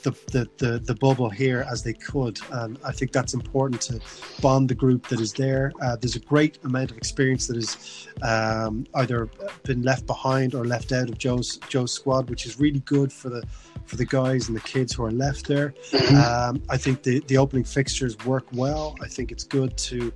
the, 0.07 0.13
the, 0.31 0.49
the, 0.65 0.79
the, 0.79 0.95
bubble 0.95 1.29
here 1.29 1.67
as 1.69 1.83
they 1.83 1.93
could. 1.93 2.39
And 2.53 2.79
I 2.85 2.93
think 2.93 3.11
that's 3.11 3.35
important 3.35 3.81
to 3.83 4.01
bond 4.41 4.69
the 4.69 4.75
group 4.75 5.09
that 5.09 5.21
is 5.21 5.33
there. 5.33 5.73
Uh, 5.83 5.97
there's 5.97 6.15
a 6.15 6.21
great 6.21 6.59
amount 6.63 6.93
of 6.93 6.97
experience 6.97 7.49
that 7.49 7.57
has 7.57 8.07
um, 8.23 8.87
either 8.95 9.29
been 9.65 9.83
left 9.83 10.07
behind 10.07 10.55
or 10.55 10.65
left 10.65 10.93
out 10.93 11.09
of 11.09 11.19
Joe's 11.19 11.57
Joe's 11.69 11.93
squad, 11.93 12.31
which 12.31 12.47
is 12.47 12.61
really 12.61 12.79
good 12.81 13.13
for 13.13 13.31
the 13.31 13.43
for 13.87 13.97
the 13.97 14.05
guys 14.05 14.49
and 14.49 14.57
the 14.57 14.61
kids 14.63 14.93
who 14.95 15.05
are 15.05 15.11
left 15.11 15.47
there. 15.49 15.75
Mm-hmm. 15.91 16.17
Um, 16.17 16.63
I 16.69 16.77
think 16.77 17.03
the, 17.03 17.21
the 17.27 17.37
opening 17.37 17.65
fixtures 17.65 18.17
work 18.25 18.47
well. 18.53 18.95
I 19.03 19.09
think 19.09 19.33
it's 19.33 19.45
good 19.45 19.77
to 19.79 20.13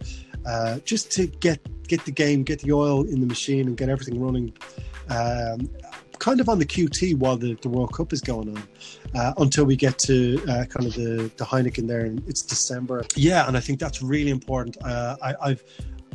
uh, 0.46 0.78
just 0.80 1.10
to 1.12 1.26
get 1.26 1.60
get 1.88 2.04
the 2.04 2.12
game, 2.12 2.44
get 2.44 2.60
the 2.60 2.72
oil 2.72 3.02
in 3.02 3.20
the 3.20 3.26
machine, 3.26 3.66
and 3.66 3.76
get 3.76 3.88
everything 3.88 4.20
running. 4.20 4.52
Um, 5.08 5.68
kind 6.20 6.40
of 6.40 6.48
on 6.48 6.58
the 6.58 6.66
QT 6.66 7.16
while 7.16 7.36
the, 7.36 7.54
the 7.62 7.68
World 7.68 7.92
Cup 7.92 8.12
is 8.12 8.20
going 8.20 8.56
on 8.56 8.62
uh, 9.14 9.32
until 9.38 9.64
we 9.64 9.74
get 9.74 9.98
to 10.00 10.40
uh, 10.44 10.64
kind 10.66 10.86
of 10.86 10.94
the, 10.94 11.30
the 11.36 11.44
Heineken 11.44 11.88
there 11.88 12.04
and 12.04 12.22
it's 12.28 12.42
December. 12.42 13.04
Yeah, 13.16 13.48
and 13.48 13.56
I 13.56 13.60
think 13.60 13.80
that's 13.80 14.00
really 14.02 14.30
important. 14.30 14.76
Uh, 14.84 15.16
I, 15.22 15.48
have 15.48 15.64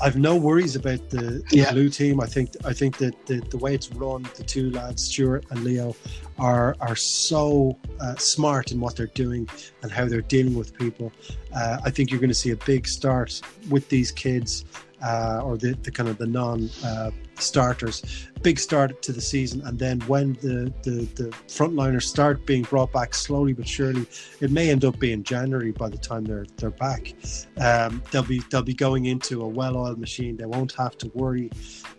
I've 0.02 0.18
no 0.18 0.36
worries 0.36 0.76
about 0.76 1.10
the, 1.10 1.44
the 1.50 1.58
yeah. 1.58 1.72
blue 1.72 1.90
team. 1.90 2.20
I 2.20 2.26
think 2.26 2.52
I 2.66 2.74
think 2.74 2.98
that 2.98 3.26
the, 3.26 3.40
the 3.50 3.58
way 3.58 3.74
it's 3.74 3.90
run, 3.92 4.28
the 4.36 4.44
two 4.44 4.70
lads, 4.72 5.06
Stuart 5.06 5.46
and 5.52 5.64
Leo, 5.64 5.96
are 6.38 6.76
are 6.82 6.96
so 6.96 7.78
uh, 8.02 8.16
smart 8.16 8.72
in 8.72 8.80
what 8.80 8.96
they're 8.96 9.08
doing 9.08 9.48
and 9.84 9.92
how 9.92 10.06
they're 10.06 10.22
dealing 10.22 10.56
with 10.56 10.78
people. 10.78 11.14
Uh, 11.56 11.78
I 11.84 11.90
think 11.90 12.12
you're 12.12 12.20
going 12.20 12.30
to 12.30 12.36
see 12.36 12.52
a 12.52 12.58
big 12.58 12.88
start 12.88 13.42
with 13.70 13.88
these 13.88 14.12
kids 14.12 14.66
uh, 15.06 15.42
or 15.44 15.58
the, 15.58 15.74
the 15.84 15.92
kind 15.92 16.10
of 16.10 16.18
the 16.18 16.26
non 16.26 16.70
uh, 16.84 17.12
starters. 17.36 18.28
Big 18.42 18.58
start 18.60 19.02
to 19.04 19.12
the 19.12 19.22
season, 19.22 19.62
and 19.66 19.78
then 19.78 20.00
when 20.02 20.34
the, 20.36 20.74
the 20.84 21.06
the 21.16 21.30
frontliners 21.48 22.04
start 22.04 22.46
being 22.46 22.64
brought 22.64 22.92
back 22.92 23.14
slowly 23.14 23.54
but 23.54 23.68
surely, 23.68 24.06
it 24.42 24.52
may 24.52 24.70
end 24.72 24.84
up 24.84 24.98
being 25.00 25.24
January 25.24 25.72
by 25.72 25.90
the 25.90 25.98
time 25.98 26.26
they're 26.26 26.46
they're 26.58 26.72
back. 26.72 27.14
Um, 27.58 28.02
they'll 28.12 28.24
be 28.24 28.42
they'll 28.50 28.64
be 28.64 28.74
going 28.74 29.06
into 29.06 29.42
a 29.44 29.48
well-oiled 29.48 30.00
machine. 30.00 30.38
They 30.38 30.46
won't 30.46 30.74
have 30.74 30.98
to 31.00 31.12
worry 31.14 31.52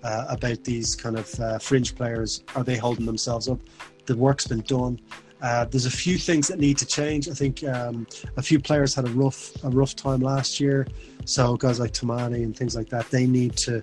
uh, 0.03 0.27
about 0.29 0.65
these 0.65 0.95
kind 0.95 1.19
of 1.19 1.41
uh, 1.41 1.59
fringe 1.59 1.95
players. 1.95 2.43
Are 2.55 2.65
they 2.65 2.77
holding 2.77 3.07
themselves 3.07 3.49
up? 3.49 3.61
The 4.07 4.17
work's 4.17 4.47
been 4.47 4.61
done. 4.63 5.01
Uh, 5.43 5.65
there's 5.67 5.87
a 5.87 5.91
few 5.91 6.17
things 6.19 6.49
that 6.49 6.59
need 6.59 6.79
to 6.79 6.87
change. 6.87 7.29
I 7.29 7.33
think 7.33 7.63
um, 7.65 8.07
a 8.37 8.43
few 8.43 8.59
players 8.59 8.95
had 8.95 9.07
a 9.07 9.11
rough 9.11 9.53
a 9.65 9.69
rough 9.69 9.95
time 9.95 10.21
last 10.21 10.61
year, 10.61 10.87
so 11.25 11.57
guys 11.57 11.79
like 11.79 11.93
Toumani 11.93 12.43
and 12.43 12.57
things 12.57 12.75
like 12.75 12.89
that, 12.89 13.11
they 13.11 13.27
need 13.27 13.57
to 13.59 13.83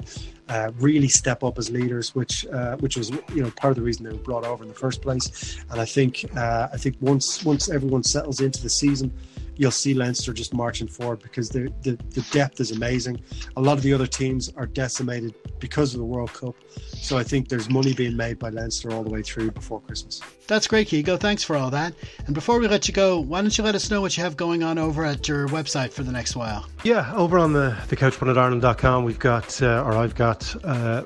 uh, 0.50 0.72
really 0.80 1.08
step 1.08 1.44
up 1.44 1.58
as 1.58 1.70
leaders, 1.70 2.16
which 2.16 2.46
uh, 2.48 2.76
which 2.78 2.98
was 2.98 3.12
you 3.34 3.44
know 3.44 3.52
part 3.52 3.72
of 3.72 3.76
the 3.76 3.82
reason 3.82 4.06
they 4.06 4.12
were 4.12 4.18
brought 4.18 4.46
over 4.46 4.64
in 4.64 4.70
the 4.70 4.76
first 4.76 5.02
place. 5.02 5.58
And 5.70 5.80
I 5.80 5.86
think 5.86 6.26
uh, 6.36 6.70
I 6.74 6.78
think 6.78 6.96
once 7.02 7.44
once 7.44 7.70
everyone 7.70 8.04
settles 8.04 8.42
into 8.42 8.62
the 8.62 8.70
season, 8.70 9.14
you'll 9.56 9.72
see 9.72 9.94
Leinster 9.94 10.34
just 10.34 10.54
marching 10.54 10.88
forward 10.88 11.22
because 11.22 11.50
the, 11.50 11.72
the, 11.82 11.98
the 12.12 12.26
depth 12.32 12.60
is 12.60 12.72
amazing. 12.72 13.22
A 13.58 13.62
lot 13.62 13.78
of 13.78 13.84
the 13.84 13.94
other 13.94 14.08
teams 14.08 14.52
are 14.56 14.66
decimated 14.66 15.36
because 15.60 15.94
of 15.94 16.00
the 16.00 16.06
World 16.06 16.34
Cup. 16.34 16.56
So 16.96 17.18
I 17.18 17.24
think 17.24 17.50
there's 17.50 17.70
money 17.70 17.94
being 17.94 18.18
made 18.18 18.40
by 18.40 18.50
Leinster 18.50 18.92
all 18.92 19.04
the 19.04 19.10
way 19.10 19.22
through 19.22 19.52
before 19.52 19.82
Christmas. 19.82 20.22
That's 20.48 20.68
great, 20.68 20.90
Keego. 20.90 21.20
Thanks 21.20 21.44
for 21.44 21.56
all 21.56 21.70
that. 21.72 21.94
And 22.26 22.34
before 22.36 22.60
we 22.60 22.68
let 22.68 22.88
you 22.88 22.94
go, 22.94 23.20
why 23.20 23.42
don't 23.42 23.58
you 23.58 23.64
let 23.64 23.76
us 23.76 23.90
know 23.90 24.02
what 24.02 24.18
you 24.18 24.24
have 24.24 24.36
going 24.36 24.64
on 24.64 24.78
over 24.78 25.06
at 25.06 25.28
your 25.28 25.48
website 25.50 25.92
for 25.92 26.04
the 26.04 26.12
next 26.12 26.36
while? 26.36 26.68
Yeah, 26.84 27.14
over 27.16 27.38
on 27.38 27.54
the, 27.54 27.78
the 27.88 27.96
couchpunditireland.com, 27.96 29.04
we've 29.04 29.20
got, 29.20 29.62
uh, 29.62 29.84
or 29.84 29.94
I've 29.94 30.16
got, 30.16 30.56
uh, 30.66 31.04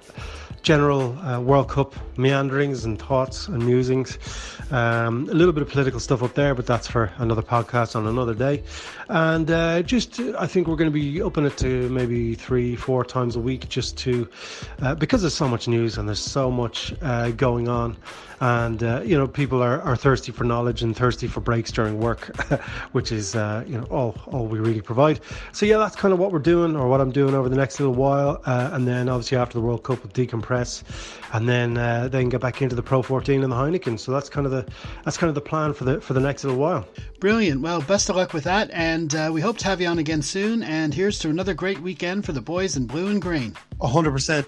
general 0.67 1.17
uh, 1.19 1.39
World 1.39 1.69
Cup 1.69 1.95
meanderings 2.17 2.83
and 2.83 2.99
thoughts 2.99 3.47
and 3.47 3.65
musings. 3.65 4.19
Um, 4.69 5.29
a 5.29 5.33
little 5.33 5.53
bit 5.53 5.61
of 5.61 5.69
political 5.69 5.97
stuff 5.97 6.21
up 6.21 6.33
there, 6.33 6.53
but 6.53 6.65
that's 6.65 6.89
for 6.89 7.09
another 7.19 7.41
podcast 7.41 7.95
on 7.95 8.05
another 8.05 8.33
day. 8.33 8.63
And 9.09 9.49
uh, 9.49 9.81
just, 9.83 10.19
I 10.19 10.47
think 10.47 10.67
we're 10.67 10.75
going 10.75 10.91
to 10.91 10.99
be 10.99 11.21
open 11.21 11.45
it 11.45 11.57
to 11.57 11.89
maybe 11.89 12.35
three, 12.35 12.75
four 12.75 13.05
times 13.05 13.35
a 13.35 13.39
week, 13.39 13.69
just 13.69 13.97
to 13.99 14.27
uh, 14.81 14.95
because 14.95 15.21
there's 15.21 15.33
so 15.33 15.47
much 15.47 15.67
news 15.67 15.97
and 15.97 16.07
there's 16.07 16.19
so 16.19 16.51
much 16.51 16.93
uh, 17.01 17.31
going 17.31 17.67
on. 17.67 17.95
And 18.39 18.83
uh, 18.83 19.01
you 19.03 19.17
know 19.17 19.27
people 19.27 19.63
are, 19.63 19.81
are 19.81 19.95
thirsty 19.95 20.31
for 20.31 20.43
knowledge 20.43 20.83
and 20.83 20.95
thirsty 20.95 21.25
for 21.25 21.39
breaks 21.39 21.71
during 21.71 21.99
work 21.99 22.25
which 22.91 23.11
is 23.11 23.35
uh, 23.35 23.63
you 23.65 23.79
know 23.79 23.85
all, 23.85 24.15
all 24.27 24.45
we 24.45 24.59
really 24.59 24.81
provide. 24.81 25.21
So 25.53 25.65
yeah 25.65 25.79
that's 25.79 25.95
kind 25.95 26.13
of 26.13 26.19
what 26.19 26.31
we're 26.31 26.37
doing 26.37 26.75
or 26.75 26.87
what 26.87 27.01
i'm 27.01 27.11
doing 27.11 27.33
over 27.33 27.49
the 27.49 27.55
next 27.55 27.79
little 27.79 27.95
while. 27.95 28.39
Uh, 28.45 28.69
and 28.73 28.87
then 28.87 29.09
obviously 29.09 29.39
after 29.39 29.53
the 29.57 29.61
world 29.61 29.81
cup 29.81 30.03
we'll 30.03 30.13
decompress 30.13 30.83
and 31.33 31.49
then 31.49 31.73
then 32.11 32.29
get 32.29 32.39
back 32.39 32.61
into 32.61 32.75
the 32.75 32.83
pro 32.83 33.01
14 33.01 33.41
and 33.41 33.51
the 33.51 33.55
heineken. 33.55 33.99
So 33.99 34.11
that's 34.11 34.29
kind 34.29 34.45
of 34.45 34.51
the 34.51 34.67
that's 35.03 35.17
kind 35.17 35.29
of 35.29 35.35
the 35.35 35.41
plan 35.41 35.73
for 35.73 35.85
the 35.85 35.99
for 35.99 36.13
the 36.13 36.19
next 36.19 36.43
little 36.43 36.59
while. 36.59 36.85
Brilliant. 37.19 37.61
Well 37.61 37.81
best 37.81 38.07
of 38.09 38.17
luck 38.17 38.33
with 38.33 38.43
that 38.43 38.69
and 38.71 38.96
uh, 39.13 39.29
we 39.31 39.41
hope 39.41 39.57
to 39.59 39.65
have 39.65 39.79
you 39.79 39.87
on 39.87 39.99
again 39.99 40.21
soon. 40.21 40.63
And 40.63 40.93
here's 40.93 41.19
to 41.19 41.29
another 41.29 41.53
great 41.53 41.79
weekend 41.79 42.25
for 42.25 42.31
the 42.31 42.41
boys 42.41 42.75
in 42.75 42.87
blue 42.87 43.07
and 43.07 43.21
green. 43.21 43.55
100% 43.79 44.45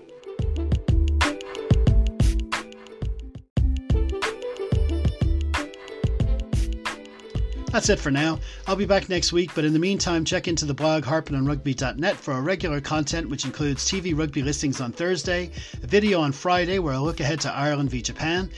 That's 7.72 7.90
it 7.90 8.00
for 8.00 8.10
now. 8.10 8.40
I'll 8.66 8.76
be 8.76 8.88
back 8.88 9.10
next 9.10 9.32
week, 9.32 9.52
but 9.54 9.64
in 9.64 9.74
the 9.74 9.80
meantime, 9.80 10.26
check 10.26 10.48
into 10.48 10.66
the 10.66 10.74
blog 10.74 11.04
harpinonrugby.net 11.04 12.16
for 12.16 12.34
our 12.34 12.42
regular 12.42 12.82
content, 12.82 13.30
which 13.30 13.46
includes 13.46 13.86
TV 13.86 14.18
rugby 14.18 14.42
listings 14.42 14.82
on 14.82 14.92
Thursday, 14.92 15.52
a 15.84 15.86
video 15.86 16.20
on 16.20 16.32
Friday 16.32 16.80
where 16.80 16.96
I 16.96 16.98
look 16.98 17.20
ahead 17.20 17.40
to 17.42 17.54
Ireland 17.54 17.92
v 17.92 18.02
Japan. 18.02 18.50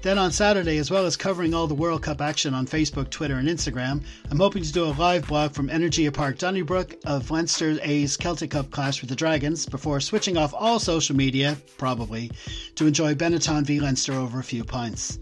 Then 0.00 0.16
on 0.16 0.32
Saturday, 0.32 0.78
as 0.78 0.90
well 0.90 1.04
as 1.04 1.14
covering 1.14 1.52
all 1.52 1.66
the 1.66 1.74
World 1.74 2.02
Cup 2.02 2.22
action 2.22 2.54
on 2.54 2.66
Facebook, 2.66 3.10
Twitter, 3.10 3.36
and 3.36 3.48
Instagram, 3.48 4.02
I'm 4.30 4.38
hoping 4.38 4.62
to 4.62 4.72
do 4.72 4.84
a 4.84 4.96
live 4.96 5.28
blog 5.28 5.52
from 5.52 5.68
Energia 5.68 6.12
Park 6.12 6.38
Donnybrook 6.38 6.96
of 7.04 7.30
Leinster 7.30 7.78
A's 7.82 8.16
Celtic 8.16 8.52
Cup 8.52 8.70
clash 8.70 9.02
with 9.02 9.10
the 9.10 9.16
Dragons 9.16 9.66
before 9.66 10.00
switching 10.00 10.38
off 10.38 10.54
all 10.54 10.78
social 10.78 11.14
media, 11.14 11.58
probably, 11.76 12.30
to 12.76 12.86
enjoy 12.86 13.14
Benetton 13.14 13.66
v 13.66 13.80
Leinster 13.80 14.14
over 14.14 14.38
a 14.38 14.44
few 14.44 14.64
pints. 14.64 15.18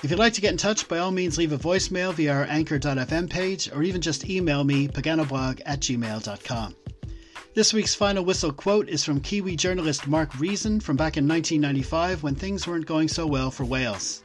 If 0.00 0.10
you'd 0.10 0.18
like 0.20 0.34
to 0.34 0.40
get 0.40 0.52
in 0.52 0.58
touch, 0.58 0.86
by 0.86 0.98
all 0.98 1.10
means 1.10 1.38
leave 1.38 1.50
a 1.50 1.58
voicemail 1.58 2.12
via 2.12 2.32
our 2.32 2.44
anchor.fm 2.44 3.28
page 3.28 3.68
or 3.72 3.82
even 3.82 4.00
just 4.00 4.28
email 4.30 4.62
me, 4.62 4.86
paganoblog 4.86 5.60
at 5.66 5.80
gmail.com. 5.80 6.76
This 7.54 7.72
week's 7.72 7.96
final 7.96 8.24
whistle 8.24 8.52
quote 8.52 8.88
is 8.88 9.02
from 9.02 9.20
Kiwi 9.20 9.56
journalist 9.56 10.06
Mark 10.06 10.38
Reason 10.38 10.78
from 10.78 10.96
back 10.96 11.16
in 11.16 11.26
1995 11.26 12.22
when 12.22 12.36
things 12.36 12.64
weren't 12.64 12.86
going 12.86 13.08
so 13.08 13.26
well 13.26 13.50
for 13.50 13.64
Wales. 13.64 14.22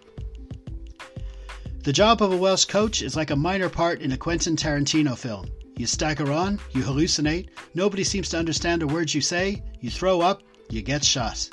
The 1.81 1.91
job 1.91 2.21
of 2.21 2.31
a 2.31 2.37
Welsh 2.37 2.65
coach 2.65 3.01
is 3.01 3.15
like 3.15 3.31
a 3.31 3.35
minor 3.35 3.67
part 3.67 4.01
in 4.01 4.11
a 4.11 4.17
Quentin 4.17 4.55
Tarantino 4.55 5.17
film. 5.17 5.47
You 5.75 5.87
stagger 5.87 6.31
on, 6.31 6.59
you 6.73 6.83
hallucinate, 6.83 7.49
nobody 7.73 8.03
seems 8.03 8.29
to 8.29 8.37
understand 8.37 8.83
a 8.83 8.87
word 8.87 9.11
you 9.11 9.21
say, 9.21 9.63
you 9.81 9.89
throw 9.89 10.21
up, 10.21 10.43
you 10.69 10.83
get 10.83 11.03
shot. 11.03 11.49